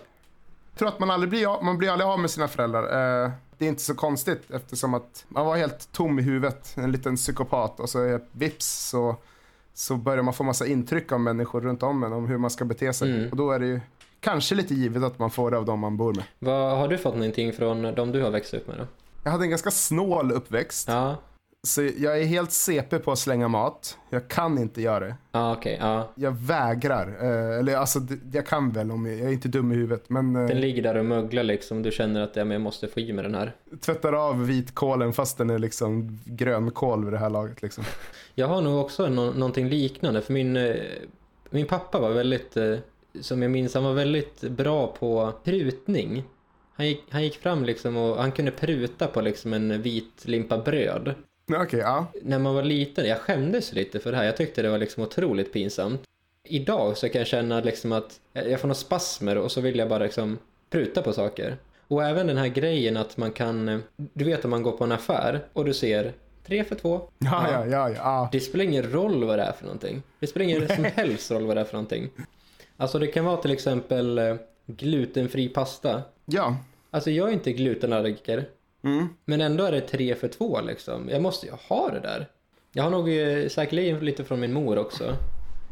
Jag 0.70 0.78
tror 0.78 0.88
att 0.88 0.98
man 0.98 1.10
aldrig 1.10 1.30
blir 1.30 1.62
man 1.64 1.78
blir 1.78 1.90
aldrig 1.90 2.08
av 2.08 2.20
med 2.20 2.30
sina 2.30 2.48
föräldrar. 2.48 2.82
Eh, 3.24 3.30
det 3.58 3.64
är 3.64 3.68
inte 3.68 3.82
så 3.82 3.94
konstigt 3.94 4.50
eftersom 4.50 4.94
att 4.94 5.24
man 5.28 5.46
var 5.46 5.56
helt 5.56 5.92
tom 5.92 6.18
i 6.18 6.22
huvudet, 6.22 6.74
en 6.76 6.92
liten 6.92 7.16
psykopat 7.16 7.80
och 7.80 7.90
så 7.90 8.00
är 8.00 8.20
vips 8.32 8.88
så, 8.90 9.16
så 9.74 9.96
börjar 9.96 10.22
man 10.22 10.34
få 10.34 10.44
massa 10.44 10.66
intryck 10.66 11.12
av 11.12 11.20
människor 11.20 11.60
runt 11.60 11.82
om 11.82 12.04
en 12.04 12.12
om 12.12 12.26
hur 12.26 12.38
man 12.38 12.50
ska 12.50 12.64
bete 12.64 12.92
sig. 12.92 13.10
Mm. 13.10 13.30
Och 13.30 13.36
då 13.36 13.50
är 13.50 13.58
det 13.58 13.66
ju 13.66 13.80
kanske 14.24 14.54
lite 14.54 14.74
givet 14.74 15.02
att 15.02 15.18
man 15.18 15.30
får 15.30 15.50
det 15.50 15.56
av 15.58 15.64
dem 15.64 15.80
man 15.80 15.96
bor 15.96 16.14
med. 16.14 16.24
Vad, 16.38 16.76
har 16.78 16.88
du 16.88 16.98
fått 16.98 17.14
någonting 17.14 17.52
från 17.52 17.82
de 17.94 18.12
du 18.12 18.22
har 18.22 18.30
växt 18.30 18.54
upp 18.54 18.66
med 18.68 18.76
då? 18.78 18.86
Jag 19.24 19.30
hade 19.30 19.44
en 19.44 19.50
ganska 19.50 19.70
snål 19.70 20.32
uppväxt. 20.32 20.88
Ja, 20.88 21.16
Så 21.62 21.82
jag 21.82 22.20
är 22.20 22.24
helt 22.24 22.52
CP 22.52 22.98
på 22.98 23.12
att 23.12 23.18
slänga 23.18 23.48
mat. 23.48 23.98
Jag 24.10 24.28
kan 24.28 24.58
inte 24.58 24.82
göra 24.82 25.06
det. 25.06 25.14
ja 25.32 25.52
okej, 25.56 25.76
ja. 25.80 26.08
Jag 26.14 26.30
vägrar. 26.32 27.06
Eh, 27.20 27.58
eller 27.58 27.76
alltså, 27.76 27.98
jag 28.32 28.46
kan 28.46 28.70
väl 28.70 28.90
om 28.90 29.06
jag, 29.06 29.18
jag 29.18 29.28
är 29.28 29.32
inte 29.32 29.48
dum 29.48 29.72
i 29.72 29.74
huvudet. 29.74 30.04
Men 30.10 30.36
eh, 30.36 30.46
Den 30.48 30.60
ligger 30.60 30.82
där 30.82 30.94
och 30.96 31.04
möglar 31.04 31.42
liksom. 31.42 31.82
Du 31.82 31.90
känner 31.90 32.20
att 32.22 32.36
ja, 32.36 32.44
men 32.44 32.52
jag 32.52 32.60
måste 32.62 32.88
få 32.88 33.00
i 33.00 33.12
mig 33.12 33.22
den 33.24 33.34
här. 33.34 33.52
tvättar 33.80 34.12
av 34.12 34.46
vitkålen 34.46 35.12
fast 35.12 35.38
den 35.38 35.50
är 35.50 35.58
liksom 35.58 36.18
grönkål 36.24 37.04
vid 37.04 37.12
det 37.12 37.18
här 37.18 37.30
laget. 37.30 37.62
Liksom. 37.62 37.84
Jag 38.34 38.46
har 38.48 38.60
nog 38.60 38.80
också 38.84 39.08
nå- 39.08 39.32
någonting 39.32 39.68
liknande 39.68 40.22
för 40.22 40.32
min, 40.32 40.56
eh, 40.56 40.74
min 41.50 41.66
pappa 41.66 42.00
var 42.00 42.10
väldigt, 42.10 42.56
eh, 42.56 42.74
som 43.20 43.42
jag 43.42 43.50
minns, 43.50 43.74
han 43.74 43.84
var 43.84 43.92
väldigt 43.92 44.40
bra 44.40 44.86
på 44.86 45.32
prutning. 45.44 46.24
Han 46.76 46.86
gick, 46.86 47.02
han 47.10 47.22
gick 47.22 47.36
fram 47.36 47.64
liksom 47.64 47.96
och 47.96 48.16
han 48.16 48.32
kunde 48.32 48.50
pruta 48.50 49.06
på 49.06 49.20
liksom 49.20 49.52
en 49.52 49.82
vit 49.82 50.24
limpa 50.24 50.58
bröd. 50.58 51.14
Okej, 51.52 51.80
ja. 51.80 52.06
När 52.22 52.38
man 52.38 52.54
var 52.54 52.62
liten, 52.62 53.08
jag 53.08 53.18
skämdes 53.18 53.72
lite 53.72 54.00
för 54.00 54.10
det 54.10 54.16
här. 54.16 54.24
Jag 54.24 54.36
tyckte 54.36 54.62
det 54.62 54.68
var 54.68 54.78
liksom 54.78 55.02
otroligt 55.02 55.52
pinsamt. 55.52 56.02
Idag 56.44 56.96
så 56.96 57.08
kan 57.08 57.18
jag 57.18 57.28
känna 57.28 57.60
liksom 57.60 57.92
att 57.92 58.20
jag 58.32 58.60
får 58.60 58.68
några 58.68 58.74
spasmer 58.74 59.38
och 59.38 59.52
så 59.52 59.60
vill 59.60 59.78
jag 59.78 59.88
bara 59.88 60.04
liksom 60.04 60.38
pruta 60.70 61.02
på 61.02 61.12
saker. 61.12 61.56
Och 61.88 62.04
även 62.04 62.26
den 62.26 62.36
här 62.36 62.48
grejen 62.48 62.96
att 62.96 63.16
man 63.16 63.32
kan, 63.32 63.82
du 63.96 64.24
vet 64.24 64.44
om 64.44 64.50
man 64.50 64.62
går 64.62 64.72
på 64.72 64.84
en 64.84 64.92
affär 64.92 65.40
och 65.52 65.64
du 65.64 65.74
ser 65.74 66.12
tre 66.46 66.64
för 66.64 66.74
två. 66.74 67.00
Ja, 67.18 67.46
ja, 67.50 67.66
ja, 67.66 67.90
ja. 67.90 68.28
Det 68.32 68.40
spelar 68.40 68.64
ingen 68.64 68.92
roll 68.92 69.24
vad 69.24 69.38
det 69.38 69.42
är 69.42 69.52
för 69.52 69.64
någonting. 69.64 70.02
Det 70.20 70.26
spelar 70.26 70.44
ingen 70.44 70.68
som 70.68 70.84
helst 70.84 71.30
roll 71.30 71.46
vad 71.46 71.56
det 71.56 71.60
är 71.60 71.64
för 71.64 71.72
någonting. 71.72 72.10
Alltså 72.76 72.98
det 72.98 73.06
kan 73.06 73.24
vara 73.24 73.36
till 73.36 73.50
exempel 73.50 74.18
eh, 74.18 74.36
glutenfri 74.66 75.48
pasta. 75.48 76.02
Ja. 76.24 76.56
Alltså 76.90 77.10
jag 77.10 77.28
är 77.28 77.32
inte 77.32 77.52
glutenallergiker. 77.52 78.48
Mm. 78.84 79.08
Men 79.24 79.40
ändå 79.40 79.64
är 79.64 79.72
det 79.72 79.80
tre 79.80 80.14
för 80.14 80.28
två 80.28 80.60
liksom. 80.60 81.08
Jag 81.08 81.22
måste 81.22 81.46
ju 81.46 81.52
ha 81.68 81.90
det 81.90 82.00
där. 82.00 82.26
Jag 82.72 82.82
har 82.84 82.90
nog 82.90 83.18
eh, 83.18 83.48
säkerligen 83.48 83.98
lite 84.04 84.24
från 84.24 84.40
min 84.40 84.52
mor 84.52 84.78
också. 84.78 85.16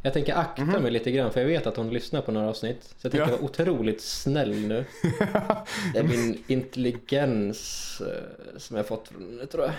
Jag 0.05 0.13
tänker 0.13 0.35
akta 0.35 0.65
mig 0.81 0.91
lite 0.91 1.11
grann 1.11 1.33
för 1.33 1.41
jag 1.41 1.47
vet 1.49 1.67
att 1.67 1.77
hon 1.77 1.91
lyssnar 1.91 2.21
på 2.23 2.33
några 2.33 2.49
avsnitt. 2.49 2.83
Så 2.83 3.07
jag 3.07 3.13
tänker 3.13 3.27
Ja. 3.27 3.33
vara 3.37 3.45
otroligt 3.45 4.01
snäll 4.03 4.55
nu. 4.55 4.85
Det 5.93 5.99
är 5.99 6.03
min 6.05 6.45
intelligens 6.47 8.01
eh, 8.07 8.59
som 8.59 8.77
jag 8.77 8.87
fått 8.87 9.09
från 9.09 9.23
henne 9.27 9.47
tror 9.47 9.65
jag. 9.65 9.73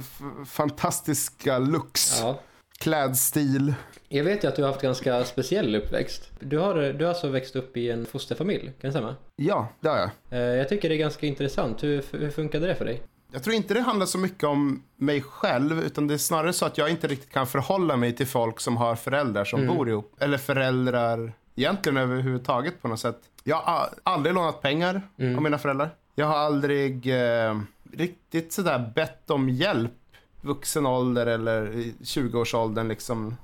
F- 0.00 0.48
fantastiska 0.48 1.58
looks. 1.58 2.20
Ja. 2.20 2.40
Klädstil. 2.84 3.74
Jag 4.08 4.24
vet 4.24 4.44
ju 4.44 4.48
att 4.48 4.56
du 4.56 4.62
har 4.62 4.68
haft 4.70 4.82
ganska 4.82 5.24
speciell 5.24 5.76
uppväxt. 5.76 6.30
Du 6.40 6.58
har, 6.58 6.74
du 6.74 7.04
har 7.04 7.08
alltså 7.12 7.28
växt 7.28 7.56
upp 7.56 7.76
i 7.76 7.90
en 7.90 8.06
fosterfamilj, 8.06 8.60
kan 8.66 8.72
det 8.80 8.90
stämma? 8.90 9.14
Ja, 9.36 9.68
det 9.80 9.88
har 9.88 9.96
jag. 9.98 10.10
Eh, 10.30 10.38
Jag 10.56 10.68
tycker 10.68 10.88
det 10.88 10.94
är 10.94 10.98
ganska 10.98 11.26
intressant. 11.26 11.82
Hur, 11.82 12.04
hur 12.12 12.30
funkade 12.30 12.66
det 12.66 12.74
för 12.74 12.84
dig? 12.84 13.02
Jag 13.32 13.42
tror 13.42 13.56
inte 13.56 13.74
det 13.74 13.80
handlar 13.80 14.06
så 14.06 14.18
mycket 14.18 14.44
om 14.44 14.82
mig 14.96 15.22
själv, 15.22 15.80
utan 15.80 16.06
det 16.06 16.14
är 16.14 16.18
snarare 16.18 16.52
så 16.52 16.66
att 16.66 16.78
jag 16.78 16.90
inte 16.90 17.06
riktigt 17.06 17.30
kan 17.32 17.46
förhålla 17.46 17.96
mig 17.96 18.12
till 18.16 18.26
folk 18.26 18.60
som 18.60 18.76
har 18.76 18.96
föräldrar 18.96 19.44
som 19.44 19.66
bor 19.66 19.88
ihop. 19.88 20.14
Eller 20.20 20.38
föräldrar 20.38 21.32
egentligen 21.56 21.96
överhuvudtaget 21.96 22.82
på 22.82 22.88
något 22.88 23.00
sätt. 23.00 23.18
Jag 23.44 23.56
har 23.56 23.88
aldrig 24.02 24.34
lånat 24.34 24.62
pengar 24.62 25.02
av 25.36 25.42
mina 25.42 25.58
föräldrar. 25.58 25.90
Jag 26.14 26.26
har 26.26 26.36
aldrig 26.36 27.14
eh, 27.22 27.60
riktigt 27.92 28.52
sådär 28.52 28.92
bett 28.94 29.30
om 29.30 29.48
hjälp 29.48 29.92
vuxen 30.40 30.86
ålder 30.86 31.26
eller 31.26 31.72
i 31.78 31.94
20-årsåldern 32.00 32.88
liksom. 32.88 33.36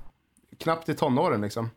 Knappt 0.57 0.89
i 0.89 0.93
tonåren 0.93 1.41
liksom. 1.41 1.69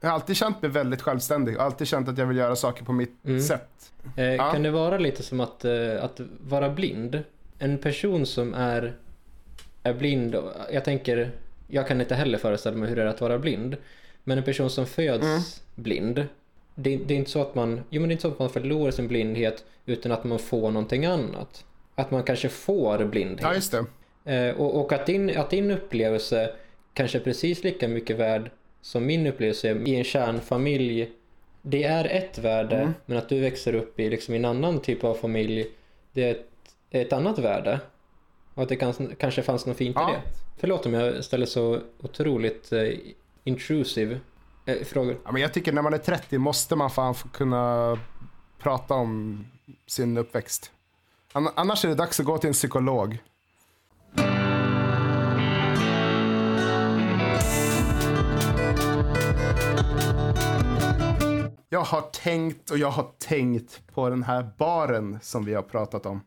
Jag 0.00 0.08
har 0.08 0.14
alltid 0.14 0.36
känt 0.36 0.62
mig 0.62 0.70
väldigt 0.70 1.02
självständig 1.02 1.56
och 1.56 1.62
alltid 1.62 1.86
känt 1.88 2.08
att 2.08 2.18
jag 2.18 2.26
vill 2.26 2.36
göra 2.36 2.56
saker 2.56 2.84
på 2.84 2.92
mitt 2.92 3.16
sätt. 3.48 3.92
Eh, 4.16 4.24
Ja. 4.24 4.52
Kan 4.52 4.62
det 4.62 4.70
vara 4.70 4.98
lite 4.98 5.22
som 5.22 5.40
att, 5.40 5.64
eh, 5.64 6.04
att 6.04 6.20
vara 6.40 6.70
blind? 6.70 7.22
En 7.58 7.78
person 7.78 8.26
som 8.26 8.54
är, 8.54 8.96
är 9.82 9.94
blind, 9.94 10.36
jag 10.72 10.84
tänker, 10.84 11.30
jag 11.68 11.88
kan 11.88 12.00
inte 12.00 12.14
heller 12.14 12.38
föreställa 12.38 12.76
mig 12.76 12.88
hur 12.88 12.96
det 12.96 13.02
är 13.02 13.06
att 13.06 13.20
vara 13.20 13.38
blind. 13.38 13.76
Men 14.24 14.38
en 14.38 14.44
person 14.44 14.70
som 14.70 14.86
föds 14.86 15.62
blind, 15.74 16.26
det, 16.74 16.96
det 16.96 17.14
är 17.14 17.18
inte 17.18 17.30
så 17.30 17.42
att 17.42 17.54
man, 17.54 17.80
jo 17.90 18.00
men 18.00 18.08
det 18.08 18.12
är 18.12 18.14
inte 18.14 18.22
så 18.22 18.28
att 18.28 18.38
man 18.38 18.50
förlorar 18.50 18.90
sin 18.90 19.08
blindhet 19.08 19.64
utan 19.86 20.12
att 20.12 20.24
man 20.24 20.38
får 20.38 20.70
någonting 20.70 21.06
annat. 21.06 21.64
Att 21.94 22.10
man 22.10 22.22
kanske 22.22 22.48
får 22.48 23.04
blindhet. 23.04 23.42
Ja, 23.42 23.54
just 23.54 23.72
det. 23.72 23.84
Eh, 24.26 24.56
och 24.56 24.80
och 24.80 24.92
att, 24.92 25.06
din, 25.06 25.38
att 25.38 25.50
din 25.50 25.70
upplevelse 25.70 26.50
kanske 26.94 27.18
är 27.18 27.22
precis 27.22 27.64
lika 27.64 27.88
mycket 27.88 28.16
värd 28.16 28.50
som 28.80 29.06
min 29.06 29.26
upplevelse 29.26 29.70
i 29.70 29.96
en 29.96 30.04
kärnfamilj. 30.04 31.10
Det 31.62 31.84
är 31.84 32.04
ett 32.04 32.38
värde, 32.38 32.92
men 33.06 33.18
att 33.18 33.28
du 33.28 33.40
växer 33.40 33.74
upp 33.74 34.00
i 34.00 34.10
liksom 34.10 34.34
en 34.34 34.44
annan 34.44 34.80
typ 34.80 35.04
av 35.04 35.14
familj, 35.14 35.66
det 36.12 36.24
är 36.24 36.30
ett, 36.30 36.46
ett 36.90 37.12
annat 37.12 37.38
värde. 37.38 37.80
Och 38.54 38.62
att 38.62 38.68
det 38.68 38.76
kan, 38.76 38.92
kanske 39.18 39.42
fanns 39.42 39.66
något 39.66 39.76
fint 39.76 39.96
Ja. 40.00 40.10
i 40.10 40.12
det. 40.12 40.20
Förlåt 40.58 40.86
om 40.86 40.94
jag 40.94 41.24
ställer 41.24 41.46
så 41.46 41.80
otroligt 42.02 42.72
eh, 42.72 42.88
intrusive 43.44 44.18
eh, 44.66 44.76
frågor. 44.84 45.16
Ja, 45.24 45.32
men 45.32 45.42
jag 45.42 45.54
tycker 45.54 45.72
när 45.72 45.82
man 45.82 45.94
är 45.94 45.98
30 45.98 46.38
måste 46.38 46.76
man 46.76 46.90
fan 46.90 47.14
få 47.14 47.28
kunna 47.28 47.98
prata 48.58 48.94
om 48.94 49.44
sin 49.86 50.16
uppväxt. 50.18 50.70
Ann- 51.32 51.52
Annars 51.54 51.84
är 51.84 51.88
det 51.88 51.94
dags 51.94 52.20
att 52.20 52.26
gå 52.26 52.38
till 52.38 52.48
en 52.48 52.52
psykolog. 52.54 53.18
Jag 61.68 61.80
har 61.80 62.00
tänkt 62.00 62.70
och 62.70 62.78
jag 62.78 62.90
har 62.90 63.06
tänkt 63.18 63.82
på 63.94 64.08
den 64.08 64.22
här 64.22 64.50
baren 64.58 65.18
som 65.22 65.44
vi 65.44 65.54
har 65.54 65.62
pratat 65.62 66.06
om. 66.06 66.20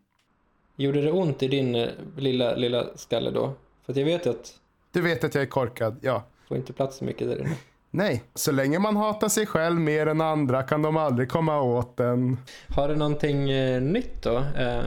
Gjorde 0.76 1.00
det 1.02 1.12
ont 1.12 1.42
i 1.42 1.48
din 1.48 1.74
eh, 1.74 1.88
lilla, 2.16 2.54
lilla 2.54 2.86
skalle 2.96 3.30
då? 3.30 3.52
För 3.84 3.92
att 3.92 3.96
jag 3.96 4.04
vet 4.04 4.26
att 4.26 4.54
Du 4.92 5.00
vet 5.00 5.24
att 5.24 5.34
jag 5.34 5.42
är 5.42 5.48
korkad, 5.48 5.96
ja. 6.02 6.22
Får 6.48 6.56
inte 6.56 6.72
plats 6.72 6.96
så 6.96 7.04
mycket 7.04 7.28
där 7.28 7.40
inne. 7.40 7.56
Nej, 7.90 8.22
så 8.34 8.52
länge 8.52 8.78
man 8.78 8.96
hatar 8.96 9.28
sig 9.28 9.46
själv 9.46 9.80
mer 9.80 10.06
än 10.06 10.20
andra 10.20 10.62
kan 10.62 10.82
de 10.82 10.96
aldrig 10.96 11.28
komma 11.30 11.60
åt 11.60 11.96
den. 11.96 12.38
Har 12.68 12.88
du 12.88 12.96
någonting 12.96 13.50
eh, 13.50 13.82
nytt 13.82 14.22
då? 14.22 14.36
Eh, 14.38 14.82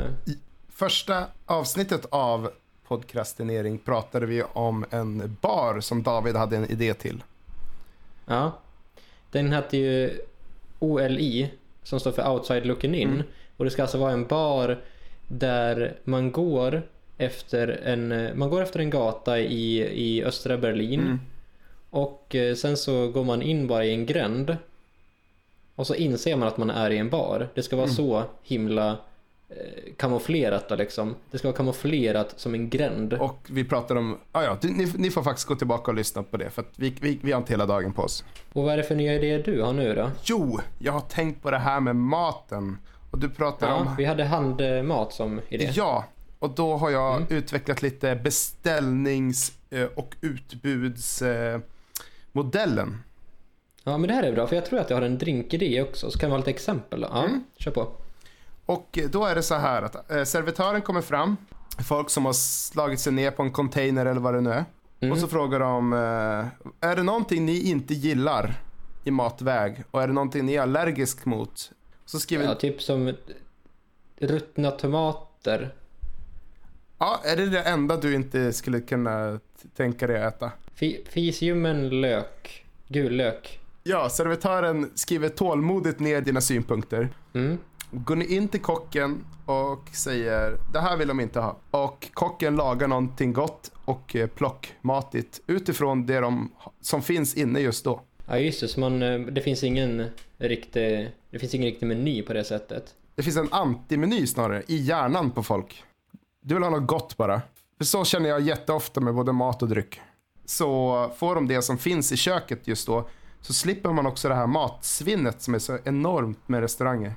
Första 0.70 1.26
avsnittet 1.46 2.06
av 2.10 2.52
podcastinering 2.88 3.78
pratade 3.78 4.26
vi 4.26 4.44
om 4.54 4.86
en 4.90 5.38
bar 5.42 5.80
som 5.80 6.04
David 6.04 6.36
hade 6.36 6.58
en 6.58 6.72
idé 6.72 6.94
till. 6.94 7.24
ja. 8.26 8.52
Den 9.32 9.52
hette 9.52 9.78
ju 9.78 10.22
OLI, 10.84 11.50
som 11.84 12.00
står 12.00 12.12
för 12.12 12.30
Outside 12.32 12.66
Looking 12.66 12.96
In. 12.96 13.24
Och 13.58 13.66
det 13.66 13.72
ska 13.72 13.82
alltså 13.82 13.98
vara 13.98 14.12
en 14.12 14.26
bar 14.28 14.82
där 15.28 15.94
man 16.04 16.32
går 16.32 16.82
efter 17.18 17.68
en, 17.84 18.30
man 18.40 18.50
går 18.50 18.62
efter 18.62 18.80
en 18.80 18.90
gata 18.90 19.40
i, 19.40 19.80
i 19.80 20.24
östra 20.24 20.58
Berlin. 20.58 21.20
Och 21.90 22.36
eh, 22.36 22.56
sen 22.56 22.78
så 22.78 23.08
går 23.08 23.24
man 23.24 23.42
in 23.42 23.68
bara 23.68 23.86
i 23.86 23.94
en 23.94 24.06
gränd. 24.06 24.58
Och 25.76 25.88
så 25.88 25.96
inser 25.96 26.36
man 26.36 26.48
att 26.48 26.58
man 26.58 26.70
är 26.70 26.92
i 26.92 26.98
en 26.98 27.10
bar. 27.10 27.48
Det 27.54 27.64
ska 27.64 27.76
vara 27.76 27.88
så 27.88 28.24
himla 28.44 28.98
kamouflerat 29.98 30.70
då 30.70 30.76
liksom. 30.76 31.16
Det 31.32 31.38
ska 31.38 31.48
vara 31.48 31.58
kamouflerat 31.58 32.34
som 32.40 32.54
en 32.54 32.70
gränd. 32.70 33.14
Och 33.14 33.40
vi 33.50 33.64
pratade 33.64 34.00
om, 34.00 34.18
ah 34.32 34.44
ja, 34.44 34.58
ni, 34.62 34.92
ni 34.98 35.10
får 35.12 35.24
faktiskt 35.24 35.48
gå 35.48 35.56
tillbaka 35.56 35.92
och 35.92 35.96
lyssna 35.98 36.24
på 36.24 36.38
det 36.38 36.50
för 36.50 36.64
vi, 36.76 36.96
vi, 37.02 37.20
vi 37.22 37.32
har 37.32 37.40
inte 37.40 37.54
hela 37.54 37.66
dagen 37.66 37.94
på 37.94 38.02
oss. 38.02 38.24
Och 38.54 38.64
vad 38.64 38.74
är 38.74 38.78
det 38.78 38.84
för 38.84 38.96
nya 38.96 39.14
idéer 39.14 39.42
du 39.46 39.62
har 39.62 39.74
nu 39.74 39.96
då? 39.96 40.12
Jo, 40.24 40.60
jag 40.80 40.94
har 40.94 41.02
tänkt 41.02 41.42
på 41.44 41.52
det 41.52 41.58
här 41.58 41.80
med 41.80 41.96
maten. 41.96 42.78
Och 43.12 43.20
du 43.20 43.30
pratar 43.30 43.68
Ja, 43.70 43.76
om... 43.76 43.88
vi 43.98 44.06
hade 44.06 44.24
handmat 44.24 45.14
som 45.14 45.42
idé. 45.50 45.70
Ja, 45.74 46.06
och 46.40 46.50
då 46.50 46.78
har 46.78 46.90
jag 46.90 47.16
Mm. 47.16 47.28
utvecklat 47.30 47.82
lite 47.82 48.16
beställnings 48.16 49.52
eh, 49.70 49.84
och 49.96 50.16
utbudsmodellen. 50.22 51.62
modellen. 52.32 52.98
Ja, 53.84 53.98
men 53.98 54.08
det 54.08 54.14
här 54.14 54.24
är 54.24 54.34
bra 54.34 54.48
för 54.48 54.56
jag 54.56 54.66
tror 54.66 54.80
att 54.80 54.90
jag 54.90 54.98
har 54.98 55.02
en 55.02 55.18
drinkidé 55.18 55.82
också. 55.82 56.12
Så 56.12 56.20
kan 56.20 56.30
vi 56.30 56.32
ha 56.32 56.38
lite 56.38 56.50
exempel 56.50 57.02
då. 57.02 57.08
Ja, 57.12 57.28
kör 57.58 57.72
på. 57.72 57.88
Och 58.66 58.98
eh, 58.98 59.10
då 59.10 59.26
är 59.26 59.36
det 59.36 59.44
så 59.44 59.56
här 59.56 59.82
att 59.82 60.12
eh, 60.12 60.24
servitören 60.24 60.82
kommer 60.82 61.02
fram, 61.02 61.38
folk 61.88 62.10
som 62.10 62.26
har 62.26 62.34
slagit 62.34 63.00
sig 63.00 63.14
ner 63.14 63.32
på 63.32 63.44
en 63.44 63.52
container 63.52 64.06
eller 64.06 64.22
vad 64.22 64.34
det 64.34 64.42
nu 64.42 64.50
är. 64.52 64.66
Mm. 65.00 65.12
Och 65.12 65.18
så 65.18 65.28
frågar 65.28 65.60
de, 65.60 65.94
eh, 65.94 66.90
är 66.90 66.96
det 66.96 67.04
någonting 67.04 67.46
ni 67.46 67.60
inte 67.70 67.94
gillar 67.94 68.54
i 69.04 69.12
matväg? 69.12 69.84
Och 69.92 70.04
är 70.04 70.08
det 70.08 70.14
någonting 70.14 70.46
ni 70.46 70.54
är 70.56 70.62
allergisk 70.62 71.26
mot? 71.26 71.72
Så 72.06 72.20
skriver 72.20 72.46
Ja, 72.46 72.56
typ 72.56 72.82
som 72.82 73.14
ruttna 74.18 74.72
tomater. 74.72 75.74
ja, 76.98 77.22
är 77.24 77.36
det 77.36 77.46
det 77.50 77.62
enda 77.62 77.98
du 77.98 78.16
inte 78.16 78.54
skulle 78.54 78.80
kunna 78.82 79.40
tänka 79.76 80.08
dig 80.08 80.24
att 80.24 80.36
äta? 80.36 80.52
Fi- 80.76 81.06
Fisljummen 81.10 82.02
lök. 82.02 82.66
Gul 82.88 83.12
lök. 83.16 83.60
Ja, 83.84 84.10
servitören 84.10 84.92
skriver 84.96 85.30
tålmodigt 85.30 86.00
ner 86.00 86.22
dina 86.22 86.42
synpunkter. 86.42 87.10
Mm. 87.34 87.58
Går 87.96 88.16
ni 88.16 88.36
in 88.36 88.48
till 88.48 88.62
kocken 88.62 89.26
och 89.46 89.90
säger 89.94 90.58
det 90.74 90.80
här 90.80 90.98
vill 90.98 91.08
de 91.08 91.20
inte 91.20 91.40
ha. 91.40 91.58
Och 91.72 92.10
kocken 92.14 92.56
lagar 92.56 92.88
någonting 92.88 93.34
gott 93.34 93.72
och 93.86 94.16
eh, 94.16 94.28
plockmatigt 94.28 95.42
utifrån 95.48 96.06
det 96.06 96.20
de, 96.20 96.52
som 96.82 97.02
finns 97.02 97.36
inne 97.36 97.60
just 97.60 97.84
då. 97.84 98.02
Ja, 98.28 98.38
just 98.38 98.62
det. 98.62 98.68
Så 98.68 98.80
man, 98.80 99.04
eh, 99.04 99.20
det 99.20 99.42
finns 99.42 99.64
ingen 99.64 100.10
riktig, 100.38 101.12
det 101.30 101.40
finns 101.40 101.54
ingen 101.56 101.66
riktig 101.66 101.86
meny 101.86 102.22
på 102.22 102.34
det 102.34 102.44
sättet. 102.44 102.96
Det 103.16 103.24
finns 103.24 103.38
en 103.38 103.54
antimeny 103.54 104.28
snarare 104.28 104.64
i 104.68 104.76
hjärnan 104.76 105.32
på 105.32 105.44
folk. 105.44 105.84
Du 106.42 106.54
vill 106.54 106.64
ha 106.64 106.70
något 106.70 106.88
gott 106.88 107.18
bara. 107.18 107.42
För 107.78 107.86
så 107.86 108.06
känner 108.06 108.30
jag 108.30 108.42
jätteofta 108.42 109.02
med 109.02 109.14
både 109.14 109.32
mat 109.32 109.62
och 109.62 109.70
dryck. 109.70 110.02
Så 110.46 111.10
får 111.18 111.36
de 111.36 111.48
det 111.48 111.62
som 111.62 111.78
finns 111.78 112.12
i 112.12 112.18
köket 112.18 112.68
just 112.68 112.88
då 112.88 113.10
så 113.42 113.54
slipper 113.54 113.94
man 113.94 114.06
också 114.06 114.30
det 114.30 114.36
här 114.36 114.48
matsvinnet 114.48 115.42
som 115.42 115.56
är 115.56 115.60
så 115.60 115.78
enormt 115.84 116.48
med 116.48 116.62
restauranger. 116.62 117.14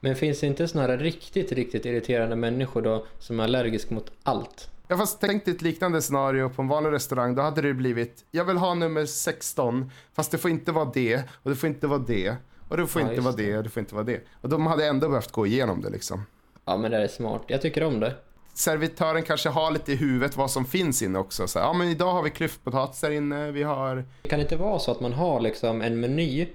Men 0.00 0.16
finns 0.16 0.40
det 0.40 0.46
inte 0.46 0.68
såna 0.68 0.86
här 0.86 0.98
riktigt, 0.98 1.52
riktigt 1.52 1.86
irriterande 1.86 2.36
människor 2.36 2.82
då 2.82 3.06
som 3.18 3.40
är 3.40 3.44
allergisk 3.44 3.90
mot 3.90 4.10
allt? 4.22 4.70
Jag 4.88 4.98
fast 4.98 5.20
tänkt 5.20 5.48
ett 5.48 5.62
liknande 5.62 6.02
scenario 6.02 6.48
på 6.48 6.62
en 6.62 6.68
vanlig 6.68 6.90
restaurang. 6.90 7.34
Då 7.34 7.42
hade 7.42 7.62
det 7.62 7.74
blivit, 7.74 8.24
jag 8.30 8.44
vill 8.44 8.56
ha 8.56 8.74
nummer 8.74 9.06
16, 9.06 9.90
fast 10.12 10.30
det 10.30 10.38
får 10.38 10.50
inte 10.50 10.72
vara 10.72 10.90
det, 10.94 11.22
och 11.42 11.50
det 11.50 11.56
får 11.56 11.68
inte 11.68 11.86
vara 11.86 11.98
det, 11.98 12.36
och 12.68 12.76
det 12.76 12.86
får 12.86 13.02
Ja, 13.02 13.10
inte 13.10 13.20
vara 13.20 13.34
det, 13.34 13.56
och 13.56 13.62
det 13.64 13.70
får 13.70 13.80
inte 13.80 13.94
vara 13.94 14.04
det. 14.04 14.20
Och 14.40 14.48
de 14.48 14.66
hade 14.66 14.86
ändå 14.86 15.08
behövt 15.08 15.32
gå 15.32 15.46
igenom 15.46 15.80
det 15.80 15.90
liksom. 15.90 16.22
Ja, 16.64 16.76
men 16.76 16.90
det 16.90 16.96
är 16.96 17.08
smart. 17.08 17.42
Jag 17.46 17.62
tycker 17.62 17.84
om 17.84 18.00
det. 18.00 18.14
Servitören 18.54 19.22
kanske 19.22 19.48
har 19.48 19.70
lite 19.70 19.92
i 19.92 19.96
huvudet 19.96 20.36
vad 20.36 20.50
som 20.50 20.64
finns 20.64 21.02
inne 21.02 21.18
också. 21.18 21.48
Så, 21.48 21.58
ja 21.58 21.72
men 21.72 21.88
idag 21.88 22.12
har 22.12 22.22
vi 22.22 22.30
klyftpotatis 22.30 23.00
där 23.00 23.10
inne, 23.10 23.50
vi 23.50 23.62
har... 23.62 24.04
Det 24.22 24.28
kan 24.28 24.40
inte 24.40 24.56
vara 24.56 24.78
så 24.78 24.90
att 24.90 25.00
man 25.00 25.12
har 25.12 25.40
liksom 25.40 25.82
en 25.82 26.00
meny 26.00 26.48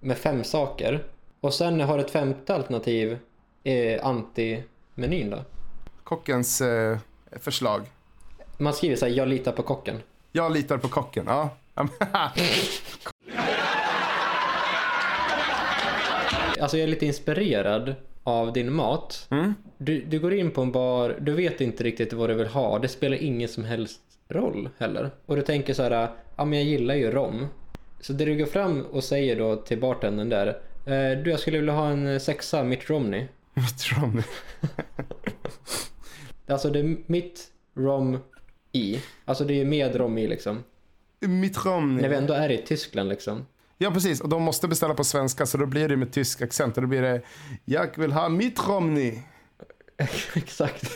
med 0.00 0.18
fem 0.18 0.44
saker 0.44 1.04
och 1.40 1.54
sen 1.54 1.80
har 1.80 1.98
ett 1.98 2.10
femte 2.10 2.54
alternativ 2.54 3.18
eh, 3.64 4.06
anti-menyn 4.06 5.30
då. 5.30 5.44
Kockens 6.04 6.60
eh, 6.60 6.98
förslag. 7.32 7.82
Man 8.58 8.72
skriver 8.72 8.96
så 8.96 9.06
här, 9.06 9.12
jag 9.12 9.28
litar 9.28 9.52
på 9.52 9.62
kocken. 9.62 10.02
Jag 10.32 10.52
litar 10.52 10.78
på 10.78 10.88
kocken, 10.88 11.24
ja. 11.28 11.50
Alltså 16.60 16.76
jag 16.76 16.84
är 16.84 16.88
lite 16.88 17.06
inspirerad 17.06 17.94
av 18.24 18.52
din 18.52 18.72
mat. 18.72 19.26
Mm. 19.30 19.54
Du, 19.78 20.00
du 20.00 20.20
går 20.20 20.34
in 20.34 20.50
på 20.50 20.62
en 20.62 20.72
bar, 20.72 21.16
du 21.20 21.32
vet 21.32 21.60
inte 21.60 21.84
riktigt 21.84 22.12
vad 22.12 22.30
du 22.30 22.34
vill 22.34 22.46
ha. 22.46 22.78
Det 22.78 22.88
spelar 22.88 23.16
ingen 23.16 23.48
som 23.48 23.64
helst 23.64 24.00
roll 24.28 24.68
heller. 24.78 25.10
Och 25.26 25.36
du 25.36 25.42
tänker 25.42 25.74
så 25.74 25.82
här, 25.82 26.08
ja 26.36 26.44
men 26.44 26.58
jag 26.58 26.68
gillar 26.68 26.94
ju 26.94 27.10
rom. 27.10 27.46
Så 28.00 28.12
det 28.12 28.24
du 28.24 28.36
går 28.36 28.46
fram 28.46 28.86
och 28.86 29.04
säger 29.04 29.38
då 29.38 29.56
till 29.56 29.80
bartendern 29.80 30.28
där, 30.28 30.58
du 31.24 31.30
jag 31.30 31.40
skulle 31.40 31.58
vilja 31.58 31.72
ha 31.72 31.88
en 31.88 32.20
sexa 32.20 32.64
Mitt 32.64 32.90
Romney. 32.90 33.26
Mitt 33.54 33.92
Romney. 33.92 34.24
Alltså 36.48 36.70
det 36.70 36.78
är 36.78 36.96
mitt 37.06 37.46
rom 37.76 38.18
i. 38.72 39.00
Alltså 39.24 39.44
det 39.44 39.60
är 39.60 39.64
med 39.64 39.96
rom 39.96 40.18
i 40.18 40.26
liksom. 40.26 40.64
Mitt 41.20 41.64
Romney. 41.66 42.02
När 42.02 42.08
vi 42.08 42.16
ändå 42.16 42.34
är 42.34 42.50
i 42.50 42.58
Tyskland 42.58 43.08
liksom. 43.08 43.46
Ja, 43.78 43.90
precis. 43.90 44.20
Och 44.20 44.28
de 44.28 44.42
måste 44.42 44.68
beställa 44.68 44.94
på 44.94 45.04
svenska, 45.04 45.46
så 45.46 45.58
då 45.58 45.66
blir 45.66 45.88
det 45.88 45.96
med 45.96 46.12
tysk 46.12 46.42
accent. 46.42 46.76
Och 46.76 46.82
då 46.82 46.88
blir 46.88 47.02
det, 47.02 47.22
jag 47.64 47.98
vill 47.98 48.12
ha 48.12 48.28
mitt 48.28 48.68
Romney. 48.68 49.18
Exakt. 50.34 50.90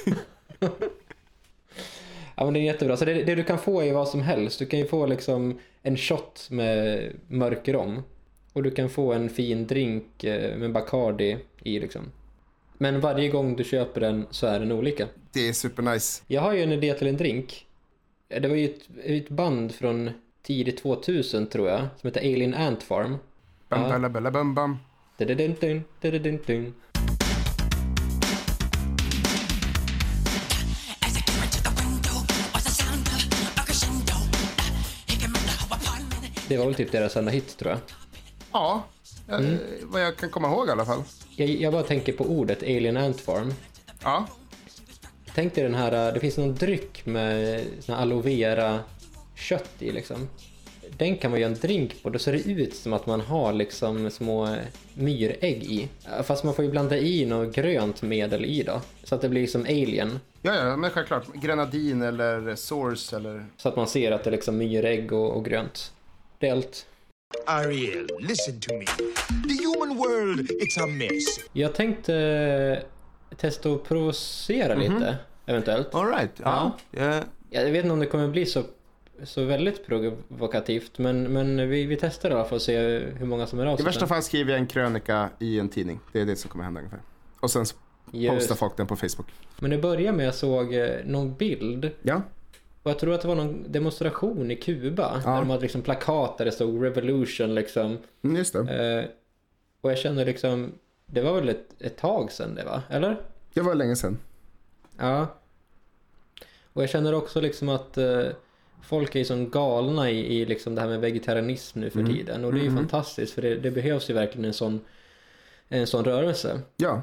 ja 2.37 2.45
men 2.45 2.53
det 2.53 2.61
är 2.61 2.63
jättebra. 2.63 2.97
Så 2.97 3.05
det, 3.05 3.15
det 3.15 3.35
du 3.35 3.45
kan 3.45 3.59
få 3.59 3.83
är 3.83 3.93
vad 3.93 4.09
som 4.09 4.23
helst. 4.23 4.59
Du 4.59 4.67
kan 4.67 4.79
ju 4.79 4.87
få 4.87 5.07
liksom 5.07 5.59
en 5.83 5.97
shot 5.97 6.47
med 6.51 7.03
mörk 7.29 7.69
rom. 7.69 8.03
Och 8.53 8.63
du 8.63 8.71
kan 8.71 8.91
få 8.91 9.13
en 9.13 9.29
fin 9.31 9.67
drink 9.67 10.25
eh, 10.25 10.57
med 10.57 10.73
Bacardi 10.73 11.39
i 11.63 11.81
liksom. 11.81 12.03
Men 12.79 13.01
varje 13.01 13.29
gång 13.29 13.57
du 13.57 13.65
köper 13.65 14.01
den 14.01 14.27
så 14.31 14.47
är 14.47 14.61
den 14.61 14.73
olika. 14.73 15.09
Det 15.33 15.49
är 15.49 15.53
supernice. 15.53 16.23
Jag 16.27 16.41
har 16.41 16.53
ju 16.53 16.63
en 16.63 16.73
idé 16.73 16.95
till 16.95 17.07
en 17.07 17.17
drink. 17.17 17.67
Det 18.29 18.49
var 18.49 18.57
ju 18.57 18.65
ett, 18.65 18.81
ett 19.05 19.29
band 19.29 19.75
från 19.75 20.11
tidigt 20.43 20.83
2000 20.83 21.47
tror 21.47 21.69
jag. 21.69 21.81
Som 22.01 22.09
heter 22.09 22.21
Alien 22.21 22.55
Ant 22.55 22.83
Farm. 22.83 23.17
Bam, 23.69 23.83
Ja. 23.83 24.09
bam, 24.31 24.55
bam. 24.55 24.79
Apartment. 26.01 26.75
Det 36.49 36.57
var 36.59 36.65
väl 36.65 36.75
typ 36.75 36.93
deras 36.93 37.17
enda 37.17 37.31
hit 37.31 37.57
tror 37.59 37.71
jag. 37.71 37.81
Ja, 38.53 38.83
eh, 39.29 39.35
Mm. 39.39 39.59
vad 39.83 40.03
jag 40.03 40.17
kan 40.17 40.31
komma 40.31 40.49
ihåg 40.49 40.69
i 40.69 40.71
alla 40.71 40.85
fall. 40.85 41.03
Jag, 41.37 41.49
jag 41.49 41.73
bara 41.73 41.83
tänker 41.83 42.13
på 42.13 42.25
ordet 42.25 42.63
Alien 42.63 42.97
Ant 42.97 43.21
Farm. 43.21 43.55
Ja, 44.03 44.27
Tänk 45.35 45.55
dig 45.55 45.65
den 45.65 45.75
här, 45.75 46.09
äh, 46.09 46.15
det 46.15 46.21
finns 46.21 46.37
någon 46.39 46.55
dryck 46.55 47.07
med 47.07 47.65
sån 47.81 47.95
här 47.95 48.03
aloe 48.03 48.23
vera 48.23 48.81
kött 49.35 49.71
i 49.79 49.93
liksom. 49.93 50.29
Den 50.97 51.17
kan 51.17 51.31
man 51.31 51.41
göra 51.41 51.51
en 51.53 51.59
drink 51.59 52.03
på, 52.03 52.11
då 52.11 52.19
ser 52.19 52.33
det 52.33 52.39
ut 52.51 52.75
som 52.77 52.93
att 52.93 53.07
man 53.07 53.21
har 53.21 53.53
liksom 53.53 54.11
små 54.11 54.57
myrägg 54.95 55.63
i. 55.63 55.89
Äh, 56.19 56.23
Fast 56.23 56.45
man 56.45 56.55
får 56.55 56.65
ju 56.65 56.71
blanda 56.71 56.97
i 56.99 57.27
något 57.27 57.55
grönt 57.55 58.03
medel 58.03 58.45
i 58.45 58.63
då. 58.63 58.81
Så 59.05 59.15
att 59.15 59.21
det 59.21 59.29
blir 59.29 59.47
som 59.47 59.63
alien. 59.63 60.21
ja, 60.43 60.55
ja 60.55 60.77
men 60.77 60.91
självklart. 60.91 61.33
Grenadin 61.35 62.03
eller 62.03 62.55
source 62.57 63.17
eller... 63.17 63.47
Så 63.57 63.69
att 63.69 63.77
man 63.77 63.87
ser 63.87 64.13
att 64.13 64.25
det 64.25 64.31
är 64.31 64.33
liksom 64.33 64.57
myrägg 64.59 65.13
och, 65.13 65.31
och 65.37 65.45
grönt. 65.45 65.93
Det 66.39 66.49
är 66.49 66.53
allt. 66.53 66.87
Ariel, 67.47 68.07
listen 68.21 68.61
to 68.61 68.75
me. 68.75 68.85
The 69.49 69.55
human 69.65 69.97
world, 69.99 70.41
it's 70.51 70.83
a 70.85 70.87
mess. 70.87 71.41
Jag 71.53 71.75
tänkte 71.75 72.15
äh, 73.31 73.37
testa 73.37 73.71
att 73.73 73.85
provocera 73.85 74.75
lite, 74.75 75.17
eventuellt. 75.47 75.95
All 75.95 76.07
right. 76.07 76.31
Ja. 76.37 76.77
Eh, 76.93 77.17
Jag 77.51 77.65
vet 77.65 77.77
inte 77.85 77.91
om 77.93 78.01
det 78.01 78.07
kommer 78.07 78.29
bli 78.29 78.47
så, 78.47 78.63
så 79.25 79.45
väldigt 79.45 79.87
provokativt, 79.87 80.99
men, 80.99 81.23
men 81.23 81.69
vi, 81.69 81.87
vi 81.87 81.97
testar 81.97 82.31
i 82.31 82.33
alla 82.35 82.45
fall 82.45 82.55
och 82.57 82.63
ser 82.63 83.13
hur 83.19 83.27
många 83.27 83.47
som 83.47 83.59
är 83.61 83.67
av 83.67 83.81
I 83.81 83.83
värsta 83.83 84.07
fall 84.07 84.23
skriver 84.23 84.51
jag 84.51 84.61
en 84.61 84.67
krönika 84.67 85.29
i 85.39 85.59
en 85.59 85.69
tidning. 85.69 86.01
Det 86.13 86.21
är 86.21 86.25
det 86.27 86.37
som 86.37 86.51
kommer 86.51 86.65
hända 86.65 86.81
ungefär. 86.81 87.01
Och 87.41 87.51
sen 87.51 87.65
Just. 88.13 88.35
postar 88.39 88.55
folk 88.55 88.77
den 88.77 88.87
på 88.87 88.97
Facebook. 88.97 89.27
Men 89.59 89.71
det 89.71 89.79
börjar 89.79 90.13
med 90.13 90.29
att 90.29 90.35
jag 90.35 90.35
såg 90.35 90.75
eh, 90.75 90.89
någon 91.05 91.35
bild 91.35 91.91
Ja. 92.03 92.23
Och 92.83 92.91
jag 92.91 92.99
tror 92.99 93.15
att 93.15 93.21
det 93.21 93.29
var 93.29 93.35
någon 93.35 93.73
demonstration 93.73 94.51
i 94.51 94.57
Kuba. 94.57 95.23
Där 95.25 95.39
de 95.39 95.51
hade 95.51 95.63
liksom 95.63 95.83
plakat 95.83 96.39
där 96.39 96.45
det 96.45 96.53
stod 96.53 96.83
revolution 96.83 97.55
liksom. 97.55 97.99
Mm, 98.23 98.37
just 98.37 98.53
det. 98.53 98.59
Eh, 98.59 99.11
och 99.81 99.91
jag 99.91 99.99
känner 99.99 100.25
liksom, 100.25 100.73
det 101.07 101.23
var 101.23 101.35
väl 101.35 101.49
ett, 101.49 101.67
ett 101.79 101.97
tag 101.97 102.33
sedan 102.33 102.55
det 102.55 102.65
va? 102.65 102.83
Eller? 102.91 103.21
Det 103.55 103.61
var 103.61 103.75
länge 103.75 103.97
sedan. 103.97 104.19
Ja. 104.99 105.27
Och 106.73 106.83
jag 106.83 106.91
känner 106.91 107.15
också 107.15 107.41
liksom 107.41 107.69
att 107.69 107.99
eh, 107.99 108.27
folk 108.83 109.15
är 109.15 109.25
som 109.25 109.51
galna 109.51 110.11
i, 110.11 110.41
i 110.41 110.45
liksom 110.45 110.75
det 110.75 110.81
här 110.81 110.89
med 110.89 111.01
vegetarianism 111.01 111.81
nu 111.81 111.91
för 111.91 112.05
tiden. 112.05 112.45
Och 112.45 112.53
det 112.53 112.61
är 112.61 112.65
ju 112.65 112.77
fantastiskt 112.77 113.33
för 113.33 113.43
det, 113.43 113.57
det 113.57 113.71
behövs 113.71 114.11
ju 114.11 114.15
verkligen 114.15 114.45
en 114.45 114.55
sån, 114.55 114.81
en 115.69 115.87
sån 115.87 116.05
rörelse. 116.05 116.61
Ja. 116.77 117.03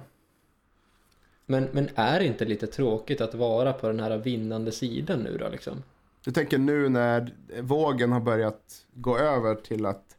Men, 1.49 1.67
men 1.71 1.89
är 1.95 2.19
det 2.19 2.25
inte 2.25 2.45
lite 2.45 2.67
tråkigt 2.67 3.21
att 3.21 3.33
vara 3.33 3.73
på 3.73 3.87
den 3.87 3.99
här 3.99 4.17
vinnande 4.17 4.71
sidan 4.71 5.19
nu 5.19 5.37
då 5.37 5.49
liksom? 5.49 5.83
Du 6.23 6.31
tänker 6.31 6.57
nu 6.57 6.89
när 6.89 7.33
vågen 7.61 8.11
har 8.11 8.19
börjat 8.19 8.85
gå 8.93 9.17
över 9.17 9.55
till 9.55 9.85
att 9.85 10.17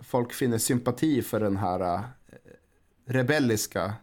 folk 0.00 0.32
finner 0.32 0.58
sympati 0.58 1.22
för 1.22 1.40
den 1.40 1.56
här 1.56 1.80
eh, 1.80 2.02
rebelliska 3.04 3.94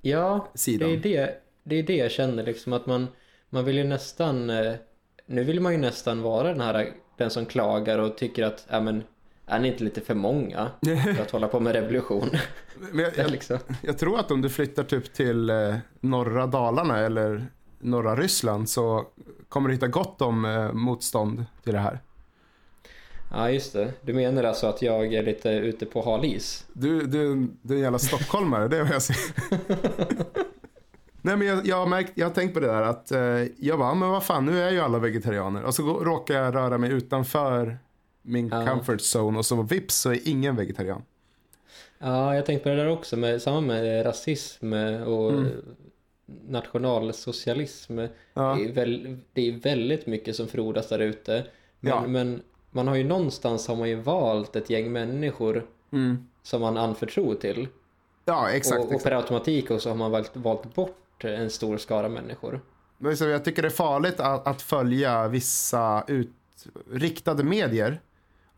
Ja, 0.00 0.48
Sidan. 0.54 0.88
det 0.88 0.94
är 0.94 1.00
det, 1.00 1.40
det 1.62 1.76
är 1.76 1.82
det 1.82 1.96
jag 1.96 2.10
känner 2.10 2.42
liksom 2.42 2.72
att 2.72 2.86
man, 2.86 3.06
man 3.50 3.64
vill 3.64 3.76
ju 3.76 3.84
nästan, 3.84 4.50
eh, 4.50 4.74
nu 5.26 5.44
vill 5.44 5.60
man 5.60 5.72
ju 5.72 5.78
nästan 5.78 6.22
vara 6.22 6.48
den 6.48 6.60
här, 6.60 6.92
den 7.16 7.30
som 7.30 7.46
klagar 7.46 7.98
och 7.98 8.16
tycker 8.18 8.44
att, 8.44 8.66
ja 8.70 8.80
men, 8.80 9.02
är 9.46 9.58
ni 9.58 9.68
inte 9.68 9.84
lite 9.84 10.00
för 10.00 10.14
många 10.14 10.70
för 11.14 11.22
att 11.22 11.30
hålla 11.30 11.48
på 11.48 11.60
med 11.60 11.72
revolution? 11.72 12.30
Men 12.92 13.04
jag, 13.04 13.18
jag, 13.18 13.30
liksom. 13.30 13.58
jag 13.82 13.98
tror 13.98 14.20
att 14.20 14.30
om 14.30 14.42
du 14.42 14.48
flyttar 14.48 14.84
typ 14.84 15.12
till 15.12 15.50
eh, 15.50 15.76
norra 16.00 16.46
Dalarna 16.46 16.98
eller 16.98 17.46
norra 17.78 18.16
Ryssland 18.16 18.68
så 18.68 19.06
kommer 19.48 19.68
du 19.68 19.74
hitta 19.74 19.88
gott 19.88 20.22
om 20.22 20.44
eh, 20.44 20.72
motstånd 20.72 21.44
till 21.64 21.72
det 21.72 21.78
här. 21.78 22.00
Ja, 23.30 23.50
just 23.50 23.72
det. 23.72 23.92
Du 24.02 24.14
menar 24.14 24.44
alltså 24.44 24.66
att 24.66 24.82
jag 24.82 25.14
är 25.14 25.22
lite 25.22 25.48
ute 25.50 25.86
på 25.86 26.02
hal 26.02 26.24
is? 26.24 26.66
Du, 26.72 27.06
du, 27.06 27.48
du 27.62 27.74
är 27.74 27.76
en 27.76 27.82
jävla 27.82 27.98
stockholmare, 27.98 28.68
det 28.68 28.76
är 28.76 28.82
vad 28.82 28.94
jag 28.94 29.02
säger. 29.02 29.32
Nej 31.22 31.36
men 31.36 31.46
jag, 31.46 31.66
jag, 31.66 31.76
har 31.76 31.86
märkt, 31.86 32.12
jag 32.14 32.26
har 32.26 32.34
tänkt 32.34 32.54
på 32.54 32.60
det 32.60 32.66
där 32.66 32.82
att 32.82 33.10
eh, 33.10 33.44
jag 33.56 33.78
bara, 33.78 33.94
men 33.94 34.08
vad 34.08 34.24
fan 34.24 34.46
nu 34.46 34.62
är 34.62 34.70
ju 34.70 34.80
alla 34.80 34.98
vegetarianer. 34.98 35.62
Och 35.62 35.74
så 35.74 35.82
går, 35.82 36.04
råkar 36.04 36.34
jag 36.34 36.54
röra 36.54 36.78
mig 36.78 36.92
utanför 36.92 37.78
min 38.26 38.48
Ja. 38.48 38.66
comfort 38.66 39.00
zone 39.14 39.38
och 39.38 39.46
så 39.46 39.62
vips 39.62 39.94
så 39.96 40.10
är 40.10 40.18
ingen 40.28 40.56
vegetarian. 40.56 41.02
Ja, 41.98 42.34
jag 42.34 42.46
tänkte 42.46 42.62
på 42.62 42.68
det 42.68 42.76
där 42.76 42.88
också, 42.88 43.16
med, 43.16 43.42
samma 43.42 43.60
med 43.60 44.06
rasism 44.06 44.72
och 45.06 45.32
nationalsocialism. 46.48 47.98
Ja. 48.34 48.54
Det, 48.58 48.64
är 48.64 48.72
väl, 48.72 49.18
det 49.32 49.48
är 49.48 49.52
väldigt 49.52 50.06
mycket 50.06 50.36
som 50.36 50.48
frodas 50.48 50.88
där 50.88 50.98
ute. 50.98 51.46
Men, 51.80 51.92
Ja. 51.92 52.06
men 52.06 52.42
man 52.70 52.88
har 52.88 52.94
ju 52.96 53.04
någonstans 53.04 53.68
har 53.68 53.76
man 53.76 53.88
ju 53.88 53.94
valt 53.94 54.56
ett 54.56 54.70
gäng 54.70 54.92
människor 54.92 55.66
som 56.42 56.60
man 56.60 56.76
anförtror 56.76 57.34
till. 57.34 57.68
Ja 58.24 58.50
exakt. 58.50 58.78
och, 58.78 58.86
och 58.86 58.92
exakt. 58.92 59.04
per 59.04 59.16
automatik 59.16 59.70
också 59.70 59.88
har 59.88 59.96
man 59.96 60.10
valt, 60.10 60.36
valt 60.36 60.74
bort 60.74 61.24
en 61.24 61.50
stor 61.50 61.78
skara 61.78 62.08
människor. 62.08 62.60
Jag 63.20 63.44
tycker 63.44 63.62
det 63.62 63.68
är 63.68 63.70
farligt 63.70 64.20
att, 64.20 64.46
att 64.46 64.62
följa 64.62 65.28
vissa 65.28 66.04
ut, 66.08 66.30
riktade 66.92 67.44
medier 67.44 68.00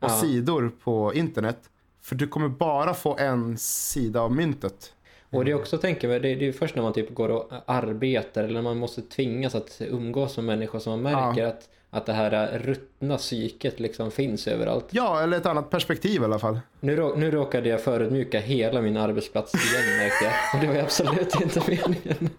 och 0.01 0.11
Ja. 0.11 0.21
sidor 0.21 0.73
på 0.85 1.15
internet. 1.15 1.59
För 2.03 2.15
du 2.15 2.29
kommer 2.29 2.49
bara 2.49 2.95
få 2.95 3.17
en 3.19 3.59
sida 3.59 4.21
av 4.21 4.33
myntet. 4.33 4.93
Och 5.31 5.45
det 5.45 5.51
är 5.51 5.55
också, 5.55 5.79
tänker 5.79 6.09
jag, 6.09 6.23
det, 6.23 6.35
det 6.35 6.49
är 6.49 6.53
först 6.53 6.75
när 6.75 6.83
man 6.83 6.93
typ 6.93 7.15
går 7.15 7.29
och 7.29 7.51
arbetar 7.67 8.45
eller 8.45 8.55
när 8.55 8.63
man 8.63 8.79
måste 8.79 9.03
tvingas 9.03 9.55
att 9.55 9.77
umgås 9.81 10.37
med 10.37 10.45
människor 10.45 10.79
som 10.79 11.03
man 11.03 11.13
märker 11.13 11.45
att, 11.45 11.69
att 11.91 12.07
det 12.07 12.13
här 12.13 12.59
ruttna 12.59 13.17
psyket 13.17 13.81
liksom 13.81 14.11
finns 14.11 14.49
överallt. 14.49 14.87
Ja, 14.91 15.21
eller 15.23 15.37
ett 15.37 15.47
annat 15.47 15.71
perspektiv 15.71 16.23
i 16.23 16.25
alla 16.25 16.39
fall. 16.39 16.61
Nu, 16.81 16.97
rå- 16.97 17.17
nu 17.17 17.31
råkade 17.31 17.69
jag 17.69 17.81
förödmjuka 17.83 18.41
hela 18.41 18.81
min 18.83 18.97
arbetsplats 18.97 19.55
igen 19.55 19.99
märkte 19.99 20.25
jag. 20.25 20.35
Och 20.55 20.61
det 20.61 20.67
var 20.67 20.75
ju 20.75 20.81
absolut 20.81 21.41
inte 21.41 21.63
meningen. 21.69 22.31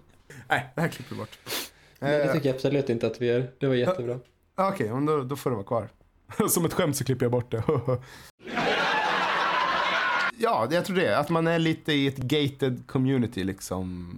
Nej, 0.49 0.69
det 0.75 0.81
här 0.81 0.87
klipper 0.87 1.15
vi 1.15 1.19
bort. 1.19 1.39
Nej, 1.99 2.17
det 2.19 2.33
tycker 2.33 2.49
jag 2.49 2.55
absolut 2.55 2.89
inte 2.89 3.07
att 3.07 3.21
vi 3.21 3.27
gör. 3.27 3.47
Det 3.59 3.67
var 3.67 3.75
jättebra. 3.75 4.19
Okej, 4.55 4.89
men 4.89 5.05
då, 5.05 5.23
då 5.23 5.35
får 5.35 5.49
det 5.49 5.55
vara 5.55 5.65
kvar. 5.67 5.89
Som 6.49 6.65
ett 6.65 6.73
skämt 6.73 6.95
så 6.97 7.03
klipper 7.03 7.25
jag 7.25 7.31
bort 7.31 7.51
det. 7.51 7.63
ja, 10.37 10.67
jag 10.71 10.85
tror 10.85 10.95
det. 10.95 11.17
Att 11.17 11.29
man 11.29 11.47
är 11.47 11.59
lite 11.59 11.93
i 11.93 12.07
ett 12.07 12.17
gated 12.17 12.87
community 12.87 13.43
liksom. 13.43 14.13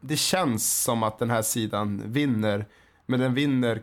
Det 0.00 0.16
känns 0.16 0.82
som 0.82 1.02
att 1.02 1.18
den 1.18 1.30
här 1.30 1.42
sidan 1.42 2.02
vinner. 2.06 2.66
Men 3.06 3.20
den 3.20 3.34
vinner 3.34 3.82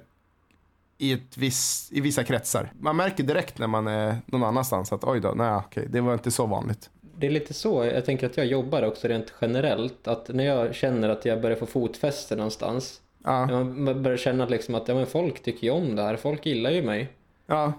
i, 0.98 1.12
ett 1.12 1.38
viss, 1.38 1.90
i 1.92 2.02
vissa 2.02 2.24
kretsar. 2.24 2.72
Man 2.80 2.96
märker 2.96 3.24
direkt 3.24 3.60
när 3.60 3.68
man 3.68 3.88
är 3.88 4.16
någon 4.26 4.44
annanstans 4.44 4.94
att 4.94 5.04
oj 5.04 5.20
då, 5.20 5.34
nej 5.36 5.56
okej, 5.56 5.88
det 5.90 6.02
var 6.02 6.14
inte 6.14 6.32
så 6.32 6.46
vanligt. 6.46 6.90
Det 7.20 7.28
är 7.28 7.32
lite 7.32 7.54
så, 7.54 7.86
jag 7.86 8.06
tänker 8.06 8.26
att 8.28 8.38
jag 8.38 8.46
jobbar 8.46 8.84
också 8.84 9.08
rent 9.08 9.34
generellt. 9.42 10.08
Att 10.08 10.30
när 10.30 10.44
jag 10.44 10.76
känner 10.76 11.10
att 11.10 11.26
jag 11.26 11.42
börjar 11.42 11.58
få 11.58 11.66
fotfäste 11.66 12.36
någonstans. 12.36 13.02
Ja, 13.24 13.46
När 13.46 13.64
man 13.64 14.04
börjar 14.04 14.18
känna 14.18 14.46
liksom 14.46 14.76
att 14.76 14.88
ja, 14.88 14.96
men 14.96 15.06
folk 15.08 15.44
tycker 15.44 15.68
ju 15.68 15.74
om 15.74 15.96
det 15.96 16.02
här, 16.02 16.16
folk 16.16 16.46
gillar 16.46 16.72
ju 16.72 16.82
mig. 16.82 17.14
Ja, 17.48 17.74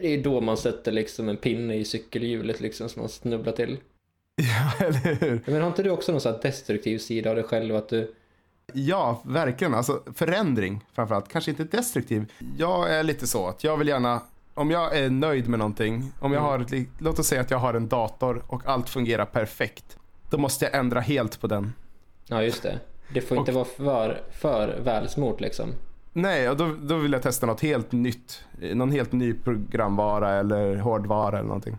Det 0.00 0.06
är 0.14 0.22
då 0.22 0.40
man 0.40 0.56
sätter 0.56 0.92
liksom 0.92 1.28
en 1.28 1.36
pinne 1.36 1.74
i 1.74 1.84
cykelhjulet 1.84 2.60
liksom 2.60 2.88
som 2.88 3.00
man 3.02 3.08
snubblar 3.08 3.52
till. 3.52 3.78
ja 4.36 4.86
eller 4.86 5.14
hur? 5.20 5.42
Men 5.46 5.60
har 5.60 5.68
inte 5.68 5.82
du 5.82 5.90
också 5.90 6.12
någon 6.12 6.20
sån 6.20 6.40
destruktiv 6.42 6.98
sida 6.98 7.30
av 7.30 7.36
dig 7.36 7.44
själv? 7.44 7.76
Att 7.76 7.88
du... 7.88 8.14
Ja, 8.72 9.22
verkligen. 9.24 9.74
Alltså 9.74 10.02
förändring 10.14 10.84
framförallt. 10.92 11.28
Kanske 11.28 11.50
inte 11.50 11.64
destruktiv. 11.64 12.32
Jag 12.58 12.90
är 12.94 13.02
lite 13.02 13.26
så 13.26 13.48
att 13.48 13.64
jag 13.64 13.76
vill 13.76 13.88
gärna, 13.88 14.20
om 14.54 14.70
jag 14.70 14.98
är 14.98 15.10
nöjd 15.10 15.48
med 15.48 15.58
någonting, 15.58 16.12
om 16.20 16.32
jag 16.32 16.40
har, 16.40 16.58
ett 16.58 16.70
li- 16.70 16.88
låt 16.98 17.18
oss 17.18 17.26
säga 17.26 17.40
att 17.40 17.50
jag 17.50 17.58
har 17.58 17.74
en 17.74 17.88
dator 17.88 18.44
och 18.46 18.62
allt 18.66 18.88
fungerar 18.88 19.24
perfekt. 19.24 19.96
Då 20.30 20.38
måste 20.38 20.64
jag 20.64 20.74
ändra 20.74 21.00
helt 21.00 21.40
på 21.40 21.46
den. 21.46 21.72
Ja, 22.26 22.42
just 22.42 22.62
det. 22.62 22.78
Det 23.14 23.20
får 23.20 23.38
inte 23.38 23.52
vara 23.52 23.64
för, 23.64 24.22
för 24.32 24.78
välsmort 24.84 25.40
liksom. 25.40 25.68
Nej, 26.12 26.48
och 26.50 26.56
då, 26.56 26.74
då 26.82 26.96
vill 26.96 27.12
jag 27.12 27.22
testa 27.22 27.46
något 27.46 27.60
helt 27.60 27.92
nytt. 27.92 28.44
Någon 28.74 28.90
helt 28.92 29.12
ny 29.12 29.34
programvara 29.34 30.30
eller 30.30 30.76
hårdvara 30.76 31.38
eller 31.38 31.48
någonting. 31.48 31.78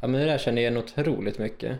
Ja, 0.00 0.06
men 0.08 0.20
det 0.20 0.26
där 0.26 0.38
känner 0.38 0.62
jag 0.62 0.70
igen 0.72 0.84
otroligt 0.84 1.38
mycket. 1.38 1.78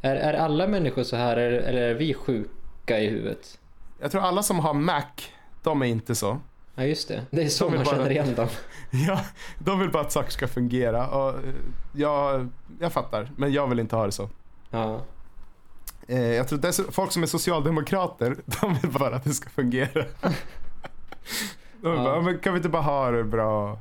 Är, 0.00 0.16
är 0.16 0.34
alla 0.34 0.66
människor 0.66 1.02
så 1.02 1.16
här 1.16 1.36
eller, 1.36 1.82
är 1.82 1.94
vi 1.94 2.14
sjuka 2.14 3.00
i 3.00 3.06
huvudet? 3.10 3.58
Jag 4.00 4.10
tror 4.12 4.22
alla 4.22 4.42
som 4.42 4.58
har 4.58 4.74
Mac, 4.74 5.02
de 5.62 5.82
är 5.82 5.86
inte 5.86 6.14
så. 6.14 6.38
Ja, 6.74 6.84
just 6.84 7.08
det. 7.08 7.22
Det 7.30 7.42
är 7.42 7.48
så 7.48 7.64
De 7.68 7.74
man 7.76 7.84
bara- 7.84 7.96
känner 7.96 8.10
igen 8.10 8.34
dem. 8.34 8.48
Ja, 9.08 9.20
de 9.58 9.78
vill 9.80 9.90
bara 9.90 10.02
att 10.02 10.12
saker 10.12 10.30
ska 10.30 10.48
fungera. 10.48 11.08
Och 11.08 11.28
eh, 11.30 11.54
jag, 11.92 12.48
jag 12.80 12.92
fattar, 12.92 13.30
men 13.36 13.52
jag 13.52 13.66
vill 13.66 13.78
inte 13.78 13.96
ha 13.96 14.06
det 14.06 14.12
så. 14.12 14.28
Ja. 14.70 15.00
Eh, 16.08 16.20
jag 16.32 16.48
tror 16.48 16.58
dess, 16.58 16.80
folk 16.90 17.12
som 17.12 17.22
är 17.22 17.26
socialdemokrater, 17.26 18.36
de 18.60 18.74
vill 18.74 18.90
bara 18.90 19.16
att 19.16 19.24
det 19.24 19.30
ska 19.34 19.50
fungera. 19.50 20.04
Ja. 21.82 22.20
men 22.20 22.38
kan 22.38 22.52
vi 22.52 22.56
inte 22.56 22.68
bara 22.68 22.82
ha 22.82 23.10
det 23.10 23.24
bra? 23.24 23.78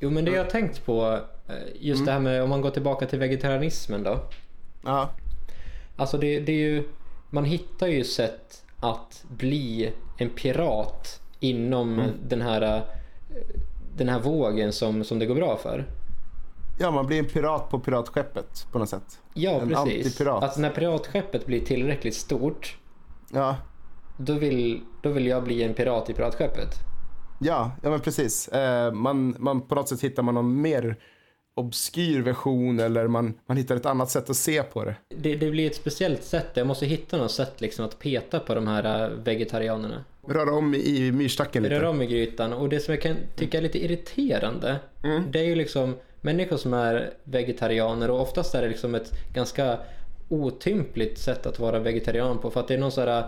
Jo, 0.00 0.10
men 0.10 0.24
det 0.24 0.30
jag 0.30 0.50
tänkt 0.50 0.86
på, 0.86 1.18
eh, 1.48 1.54
just 1.80 2.06
det 2.06 2.12
här 2.12 2.20
med 2.20 2.42
om 2.42 2.48
man 2.50 2.60
går 2.60 2.70
tillbaka 2.70 3.06
till 3.06 3.18
vegetarianismen 3.18 4.02
då. 4.02 4.20
Ja, 4.84 5.10
Alltså 5.96 6.18
det, 6.18 6.40
det 6.40 6.52
är 6.52 6.56
ju, 6.56 6.84
man 7.30 7.44
hittar 7.44 7.86
ju 7.86 8.04
sätt 8.04 8.64
att 8.80 9.24
bli 9.28 9.92
en 10.18 10.30
pirat 10.30 11.20
inom 11.40 12.02
den 12.28 12.40
här 12.42 12.62
eh, 12.76 12.82
den 13.96 14.08
här 14.08 14.20
vågen 14.20 14.72
som, 14.72 15.04
som 15.04 15.18
det 15.18 15.26
går 15.26 15.34
bra 15.34 15.56
för. 15.56 15.84
ja, 16.78 16.90
man 16.90 17.06
blir 17.06 17.18
en 17.18 17.24
pirat 17.24 17.70
på 17.70 17.78
piratskeppet 17.78 18.66
på 18.72 18.78
något 18.78 18.88
sätt. 18.88 19.18
Ja, 19.34 19.50
En 19.60 19.68
precis. 19.68 20.06
antipirat. 20.06 20.44
Att 20.44 20.58
när 20.58 20.70
piratskeppet 20.70 21.46
blir 21.46 21.60
tillräckligt 21.60 22.14
stort, 22.14 22.76
Ja, 23.32 23.56
då 24.16 24.32
vill, 24.34 24.80
då 25.02 25.10
vill 25.10 25.26
jag 25.26 25.44
bli 25.44 25.62
en 25.62 25.74
pirat 25.74 26.10
i 26.10 26.14
piratskeppet. 26.14 26.74
Ja, 27.40 27.70
ja 27.82 27.90
men 27.90 28.00
precis. 28.00 28.48
Eh, 28.48 28.92
man, 28.92 29.36
man, 29.38 29.60
på 29.60 29.74
något 29.74 29.88
sätt 29.88 30.00
hittar 30.00 30.22
man 30.22 30.34
någon 30.34 30.60
mer 30.60 30.96
obskyr 31.54 32.20
version 32.20 32.80
eller 32.80 33.06
man, 33.06 33.34
man 33.46 33.56
hittar 33.56 33.76
ett 33.76 33.86
annat 33.86 34.10
sätt 34.10 34.30
att 34.30 34.36
se 34.36 34.62
på 34.62 34.84
det. 34.84 34.96
Det, 35.08 35.36
det 35.36 35.50
blir 35.50 35.66
ett 35.66 35.76
speciellt 35.76 36.24
sätt. 36.24 36.50
Jag 36.54 36.66
måste 36.66 36.86
hitta 36.86 37.16
något 37.16 37.30
sätt 37.30 37.60
liksom 37.60 37.84
att 37.84 37.98
peta 37.98 38.40
på 38.40 38.54
de 38.54 38.66
här 38.66 39.04
eh, 39.04 39.10
vegetarianerna. 39.10 40.04
Röra 40.28 40.52
om 40.52 40.74
i 40.74 41.12
myrstacken 41.12 41.62
lite. 41.62 41.74
Röra 41.74 41.90
om 41.90 42.02
i 42.02 42.06
grytan. 42.06 42.52
Och 42.52 42.68
det 42.68 42.80
som 42.80 42.94
jag 42.94 43.02
kan 43.02 43.16
tycka 43.36 43.58
är 43.58 43.62
lite 43.62 43.84
irriterande, 43.84 44.76
det 45.30 45.38
är 45.40 45.44
ju 45.44 45.54
liksom 45.54 45.94
människor 46.20 46.56
som 46.56 46.74
är 46.74 47.12
vegetarianer 47.24 48.10
och 48.10 48.20
oftast 48.20 48.54
är 48.54 48.62
det 48.62 48.68
liksom 48.68 48.94
ett 48.94 49.12
ganska 49.34 49.78
otympligt 50.30 51.18
sätt 51.18 51.46
att 51.46 51.58
vara 51.58 51.78
vegetarian 51.78 52.38
på 52.38 52.50
för 52.50 52.60
att 52.60 52.68
det 52.68 52.74
är 52.74 52.78
någon 52.78 52.92
sån 52.92 53.08
här 53.08 53.24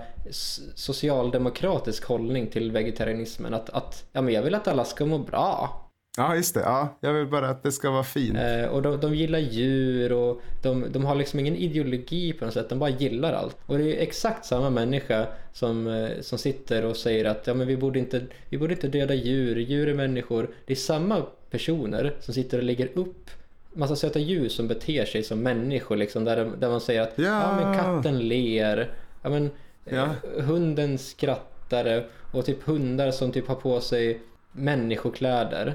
socialdemokratisk 0.74 2.04
hållning 2.04 2.46
till 2.46 2.72
vegetarianismen 2.72 3.54
att, 3.54 3.70
att 3.70 4.04
ja, 4.12 4.22
men 4.22 4.34
jag 4.34 4.42
vill 4.42 4.54
att 4.54 4.68
alla 4.68 4.84
ska 4.84 5.06
må 5.06 5.18
bra. 5.18 5.78
Ja, 6.16 6.36
just 6.36 6.54
det. 6.54 6.60
Ja, 6.60 6.98
jag 7.00 7.12
vill 7.12 7.26
bara 7.26 7.48
att 7.48 7.62
det 7.62 7.72
ska 7.72 7.90
vara 7.90 8.04
fint. 8.04 8.38
Eh, 8.38 8.64
och 8.64 8.82
de, 8.82 9.00
de 9.00 9.14
gillar 9.14 9.38
djur 9.38 10.12
och 10.12 10.40
de, 10.62 10.84
de 10.92 11.04
har 11.04 11.14
liksom 11.14 11.40
ingen 11.40 11.56
ideologi 11.56 12.32
på 12.32 12.44
något 12.44 12.54
sätt, 12.54 12.68
de 12.68 12.78
bara 12.78 12.90
gillar 12.90 13.32
allt. 13.32 13.56
Och 13.66 13.78
det 13.78 13.96
är 13.96 14.02
exakt 14.02 14.44
samma 14.44 14.70
människa 14.70 15.26
som, 15.52 15.86
eh, 15.86 16.10
som 16.20 16.38
sitter 16.38 16.84
och 16.84 16.96
säger 16.96 17.24
att 17.24 17.46
ja, 17.46 17.54
men 17.54 17.66
vi, 17.66 17.76
borde 17.76 17.98
inte, 17.98 18.22
vi 18.48 18.58
borde 18.58 18.74
inte 18.74 18.88
döda 18.88 19.14
djur, 19.14 19.56
djur 19.56 19.88
är 19.88 19.94
människor. 19.94 20.50
Det 20.66 20.72
är 20.72 20.76
samma 20.76 21.22
personer 21.50 22.16
som 22.20 22.34
sitter 22.34 22.58
och 22.58 22.64
lägger 22.64 22.88
upp 22.94 23.30
massa 23.74 23.96
söta 23.96 24.18
djur 24.18 24.48
som 24.48 24.68
beter 24.68 25.04
sig 25.04 25.22
som 25.22 25.38
människor 25.42 25.96
liksom, 25.96 26.24
där, 26.24 26.50
där 26.58 26.68
man 26.70 26.80
säger 26.80 27.02
att 27.02 27.12
Ja. 27.16 27.56
men 27.60 27.78
katten 27.78 28.18
ler, 28.28 28.90
ja, 29.22 29.30
men, 29.30 29.50
Ja. 29.84 30.04
eh, 30.36 30.44
hunden 30.44 30.98
skrattar 30.98 32.06
och 32.32 32.44
typ 32.46 32.62
hundar 32.62 33.10
som 33.10 33.32
typ 33.32 33.48
har 33.48 33.54
på 33.54 33.80
sig 33.80 34.20
människokläder. 34.52 35.74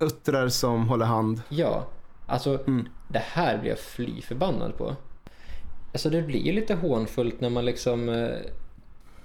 Uttrar 0.00 0.48
som 0.48 0.88
håller 0.88 1.06
hand. 1.06 1.42
Ja, 1.48 1.86
alltså 2.26 2.58
Mm. 2.66 2.88
det 3.08 3.18
här 3.24 3.58
blir 3.58 3.70
jag 3.70 3.78
fly 3.78 4.20
förbannad 4.22 4.76
på. 4.76 4.96
Alltså 5.92 6.10
det 6.10 6.22
blir 6.22 6.40
ju 6.40 6.52
lite 6.52 6.74
hånfullt 6.74 7.40
när 7.40 7.50
man 7.50 7.64
liksom 7.64 8.08
eh, 8.08 8.28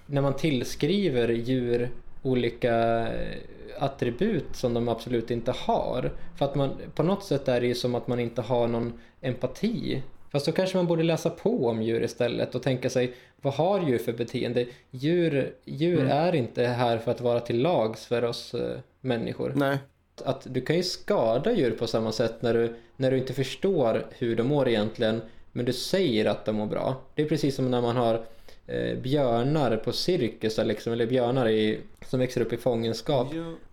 när 0.05 0.21
man 0.21 0.33
tillskriver 0.35 1.29
djur 1.29 1.89
olika 2.21 3.07
eh, 3.07 3.37
attribut 3.79 4.55
som 4.55 4.73
de 4.73 4.89
absolut 4.89 5.31
inte 5.31 5.51
har. 5.51 6.11
För 6.37 6.45
att 6.45 6.55
man, 6.55 6.77
på 6.95 7.03
något 7.03 7.23
sätt 7.23 7.47
är 7.47 7.61
det 7.61 7.67
ju 7.67 7.75
som 7.75 7.95
att 7.95 8.07
man 8.07 8.19
inte 8.19 8.41
har 8.41 8.67
någon 8.67 8.99
empati. 9.21 10.03
Fast 10.31 10.45
då 10.45 10.51
kanske 10.51 10.77
man 10.77 10.87
borde 10.87 11.03
läsa 11.03 11.29
på 11.29 11.67
om 11.67 11.81
djur 11.81 12.03
istället 12.03 12.55
och 12.55 12.63
tänka 12.63 12.89
sig 12.89 13.13
vad 13.41 13.53
har 13.53 13.87
djur 13.87 13.97
för 13.97 14.13
beteende? 14.13 14.65
Djur, 14.91 15.53
djur 15.65 16.07
är 16.07 16.35
inte 16.35 16.63
här 16.63 16.97
för 16.97 17.11
att 17.11 17.21
vara 17.21 17.39
till 17.39 17.61
lags 17.61 18.05
för 18.05 18.23
oss 18.23 18.53
eh, 18.53 18.79
människor 19.01 19.53
Nej. 19.55 19.77
att 20.25 20.47
du 20.49 20.61
kan 20.61 20.75
ju 20.75 20.83
skada 20.83 21.51
djur 21.51 21.71
på 21.71 21.87
samma 21.87 22.11
sätt 22.11 22.41
när 22.41 22.53
du, 22.53 22.75
när 22.95 23.11
du 23.11 23.17
inte 23.17 23.33
förstår 23.33 24.05
hur 24.11 24.35
de 24.35 24.43
mår 24.43 24.67
egentligen 24.69 25.21
men 25.51 25.65
du 25.65 25.73
säger 25.73 26.25
att 26.25 26.45
de 26.45 26.55
mår 26.55 26.65
bra. 26.65 26.95
Det 27.15 27.21
är 27.21 27.29
precis 27.29 27.55
som 27.55 27.71
när 27.71 27.81
man 27.81 27.95
har 27.95 28.21
eh, 28.67 28.97
björnar 28.97 29.77
på 29.77 29.91
cirkusar 29.91 30.65
liksom, 30.65 30.93
eller 30.93 31.07
björnar 31.07 31.49
i, 31.49 31.79
som 32.05 32.19
växer 32.19 32.41
upp 32.41 32.53
i 32.53 32.57
fångenskap. 32.57 33.27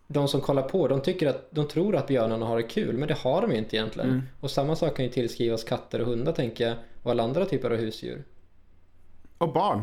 De 0.07 0.29
som 0.29 0.41
kollar 0.41 0.63
på, 0.63 0.89
de 0.89 1.03
tycker 1.03 1.27
att 1.27 1.51
de 1.51 1.69
tror 1.69 1.97
att 1.97 2.07
björnarna 2.07 2.47
har 2.47 2.57
det 2.57 2.63
kul 2.63 2.97
men 2.99 3.09
det 3.09 3.19
har 3.19 3.43
de 3.43 3.53
inte 3.53 3.77
egentligen. 3.77 4.23
Och 4.41 4.51
samma 4.51 4.77
sak 4.77 4.97
kan 4.97 5.05
ju 5.05 5.11
tillskrivas 5.11 5.65
katter 5.65 6.01
och 6.01 6.07
hundar 6.07 6.33
tänker 6.33 6.69
jag 6.69 6.77
och 7.03 7.11
alla 7.11 7.23
andra 7.23 7.45
typer 7.45 7.71
av 7.71 7.77
husdjur. 7.77 8.25
Och 9.39 9.53
barn. 9.53 9.83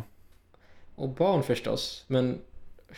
Och 0.96 1.10
barn 1.10 1.44
förstås, 1.44 2.06
men 2.08 2.40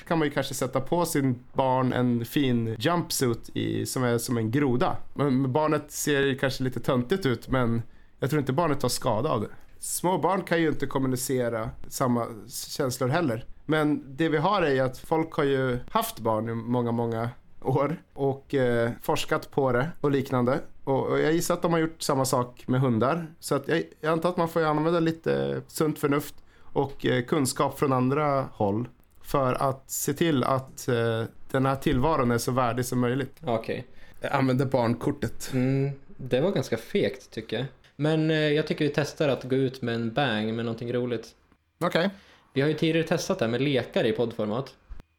kan 0.08 0.20
man 0.20 0.28
ju 0.28 0.34
kanske 0.34 0.54
sätta 0.54 0.82
på 0.82 1.06
sin 1.06 1.44
barn 1.54 1.94
en 1.94 2.26
fin 2.26 2.76
jumpsuit 2.80 3.50
i, 3.54 3.86
som 3.86 4.04
är 4.04 4.18
som 4.18 4.38
en 4.38 4.52
groda. 4.52 4.98
Men 5.14 5.54
barnet 5.54 5.92
ser 5.92 6.38
kanske 6.38 6.64
lite 6.64 6.80
töntigt 6.80 7.26
ut 7.26 7.48
men 7.48 7.82
jag 8.20 8.30
tror 8.30 8.40
inte 8.40 8.54
barnet 8.54 8.80
tar 8.80 8.90
skada 8.90 9.30
av 9.30 9.42
det. 9.42 9.48
Små 9.80 10.18
barn 10.18 10.44
kan 10.44 10.62
ju 10.62 10.68
inte 10.68 10.86
kommunicera 10.86 11.70
samma 11.88 12.28
känslor 12.48 13.08
heller. 13.08 13.46
Men 13.66 14.16
det 14.18 14.30
vi 14.30 14.38
har 14.38 14.62
är 14.62 14.82
att 14.84 14.98
folk 14.98 15.34
har 15.34 15.44
ju 15.44 15.80
haft 15.90 16.20
barn 16.20 16.50
i 16.50 16.54
många, 16.54 16.92
många 16.92 17.30
år 17.62 18.02
och 18.14 18.54
eh, 18.56 18.92
forskat 19.02 19.52
på 19.52 19.72
det 19.72 19.92
och 20.02 20.12
liknande. 20.12 20.60
Och, 20.84 21.08
och 21.08 21.20
jag 21.20 21.34
gissar 21.34 21.54
att 21.54 21.62
de 21.62 21.74
har 21.74 21.80
gjort 21.80 22.02
samma 22.02 22.26
sak 22.26 22.64
med 22.68 22.82
hundar. 22.82 23.28
Så 23.40 23.56
att 23.56 23.68
jag, 23.68 23.84
jag 24.02 24.12
antar 24.12 24.30
att 24.30 24.38
man 24.38 24.50
får 24.50 24.64
använda 24.64 25.00
lite 25.00 25.62
sunt 25.68 26.00
förnuft 26.00 26.36
och 26.60 27.06
eh, 27.06 27.24
kunskap 27.24 27.80
från 27.80 27.94
andra 27.94 28.42
håll 28.52 28.88
för 29.22 29.54
att 29.54 29.92
se 29.92 30.14
till 30.14 30.44
att 30.44 30.88
eh, 30.88 31.24
den 31.52 31.66
här 31.66 31.76
tillvaron 31.76 32.32
är 32.32 32.38
så 32.38 32.52
värdig 32.52 32.86
som 32.86 33.00
möjligt. 33.00 33.36
okej. 33.46 33.88
Jag 34.22 34.32
använder 34.32 34.66
barnkortet. 34.66 35.50
Mm, 35.54 35.92
det 36.18 36.42
var 36.42 36.52
ganska 36.52 36.78
fegt 36.78 37.32
tycker 37.32 37.58
jag. 37.58 37.66
Men 38.00 38.32
eh, 38.32 38.38
jag 38.38 38.68
tycker 38.68 38.86
vi 38.86 38.92
testar 38.96 39.30
att 39.30 39.44
gå 39.44 39.56
ut 39.56 39.82
med 39.82 39.96
en 39.96 40.14
bang 40.14 40.56
med 40.56 40.66
någonting 40.66 40.94
roligt. 40.94 41.36
Okej. 41.80 42.10
Vi 42.54 42.62
har 42.62 42.68
ju 42.68 42.74
tidigare 42.74 43.08
testat 43.08 43.40
det 43.40 43.46
här 43.46 43.52
med 43.52 43.62
lekar 43.62 44.04
i 44.04 44.12
poddformat. 44.12 44.76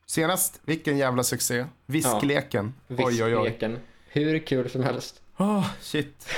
Senast, 0.07 0.61
vilken 0.64 0.99
jävla 0.99 1.23
succé. 1.23 1.64
Viskleken. 1.87 2.75
Oj, 2.88 2.97
oj, 2.99 3.23
oj. 3.23 3.31
Viskleken. 3.31 3.79
Hur 4.09 4.38
kul 4.38 4.71
som 4.71 4.83
helst. 4.83 5.23
Oh, 5.37 5.67
shit. 5.81 6.29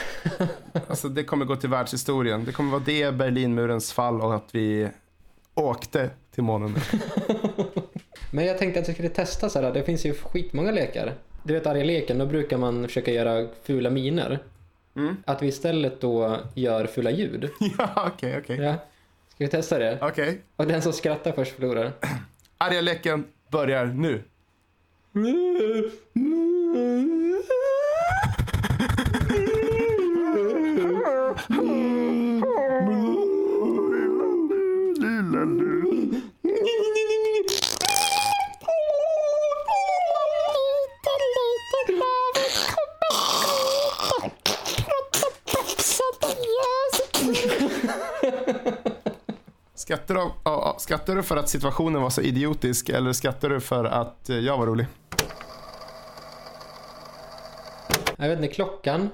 Alltså 0.88 1.08
det 1.08 1.24
kommer 1.24 1.44
gå 1.44 1.56
till 1.56 1.68
världshistorien. 1.68 2.44
Det 2.44 2.52
kommer 2.52 2.70
vara 2.70 2.82
det, 2.86 3.14
Berlinmurens 3.14 3.92
fall 3.92 4.20
och 4.20 4.34
att 4.34 4.48
vi 4.54 4.88
åkte 5.54 6.10
till 6.34 6.42
månen. 6.42 6.74
Men 8.30 8.46
jag 8.46 8.58
tänkte 8.58 8.80
att 8.80 8.88
vi 8.88 8.92
skulle 8.92 9.08
testa 9.08 9.48
så 9.48 9.60
här. 9.60 9.72
Det 9.72 9.82
finns 9.82 10.06
ju 10.06 10.14
skitmånga 10.14 10.70
lekar. 10.70 11.14
Du 11.42 11.54
vet 11.54 11.66
arga 11.66 11.84
leken, 11.84 12.18
då 12.18 12.26
brukar 12.26 12.58
man 12.58 12.88
försöka 12.88 13.12
göra 13.12 13.48
fula 13.62 13.90
miner. 13.90 14.38
Mm. 14.96 15.16
Att 15.26 15.42
vi 15.42 15.46
istället 15.46 16.00
då 16.00 16.38
gör 16.54 16.86
fula 16.86 17.10
ljud. 17.10 17.50
ja, 17.78 18.10
okej, 18.14 18.38
okej. 18.38 18.56
Ja. 18.56 18.74
Ska 19.28 19.44
vi 19.44 19.48
testa 19.48 19.78
det? 19.78 19.98
Okej. 20.02 20.40
Och 20.56 20.66
den 20.66 20.82
som 20.82 20.92
skrattar 20.92 21.32
först 21.32 21.52
förlorar. 21.52 21.92
Arga 22.58 22.80
leken 22.80 23.24
börjar 23.48 23.86
nu. 23.86 24.22
Skrattar 50.10 50.24
du, 50.26 50.32
ja, 50.44 50.76
skrattar 50.78 51.14
du 51.16 51.22
för 51.22 51.36
att 51.36 51.48
situationen 51.48 52.02
var 52.02 52.10
så 52.10 52.20
idiotisk 52.20 52.88
eller 52.88 53.12
skrattar 53.12 53.48
du 53.48 53.60
för 53.60 53.84
att 53.84 54.30
eh, 54.30 54.36
jag 54.38 54.58
var 54.58 54.66
rolig? 54.66 54.86
Jag 58.16 58.28
vet 58.28 58.38
inte, 58.38 58.54
klockan. 58.54 59.10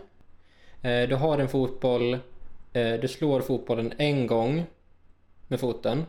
Eh, 0.83 1.09
Du 1.09 1.15
har 1.17 1.39
en 1.39 1.49
fotboll. 1.49 2.15
eh, 2.73 2.93
Du 3.01 3.09
slår 3.09 3.41
fotbollen 3.41 3.93
en 3.99 4.27
gång 4.27 4.67
med 5.49 5.61
foten. 5.61 6.07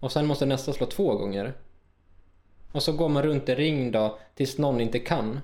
Och 0.00 0.12
sen 0.12 0.26
måste 0.26 0.46
nästa 0.46 0.72
slå 0.72 0.86
två 0.86 1.14
gånger. 1.16 1.52
Och 2.72 2.82
så 2.82 2.92
går 2.92 3.08
man 3.08 3.22
runt 3.22 3.48
i 3.48 3.54
ring 3.54 3.90
då 3.92 4.18
tills 4.34 4.58
någon 4.58 4.80
inte 4.80 4.98
kan. 4.98 5.40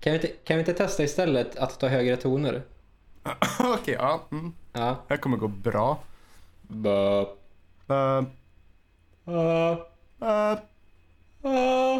Kan 0.00 0.12
vi 0.12 0.16
inte, 0.18 0.28
kan 0.28 0.56
vi 0.56 0.60
inte 0.60 0.74
testa 0.74 1.02
istället 1.02 1.56
att 1.56 1.80
ta 1.80 1.88
högre 1.88 2.16
toner? 2.16 2.62
Okej, 3.60 3.94
ja. 3.98 4.20
Mm. 4.30 4.52
Ja. 4.72 4.80
Det 5.08 5.14
här 5.14 5.16
kommer 5.16 5.36
gå 5.36 5.48
bra. 5.48 5.98
Bö. 6.62 7.24
Uh, 7.90 8.24
Uh. 9.28 9.76
uh, 10.22 10.58
Uh. 11.44 11.98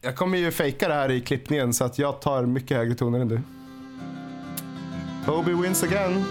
jag 0.00 0.16
kommer 0.16 0.38
ju 0.38 0.50
fejka 0.50 0.88
det 0.88 0.94
här 0.94 1.10
i 1.10 1.20
klippningen 1.20 1.74
så 1.74 1.84
att 1.84 1.98
jag 1.98 2.20
tar 2.20 2.46
mycket 2.46 2.76
högre 2.76 2.94
toner 2.94 3.20
än 3.20 3.28
du. 3.28 3.40
Toby 5.26 5.52
wins 5.52 5.82
again. 5.82 6.24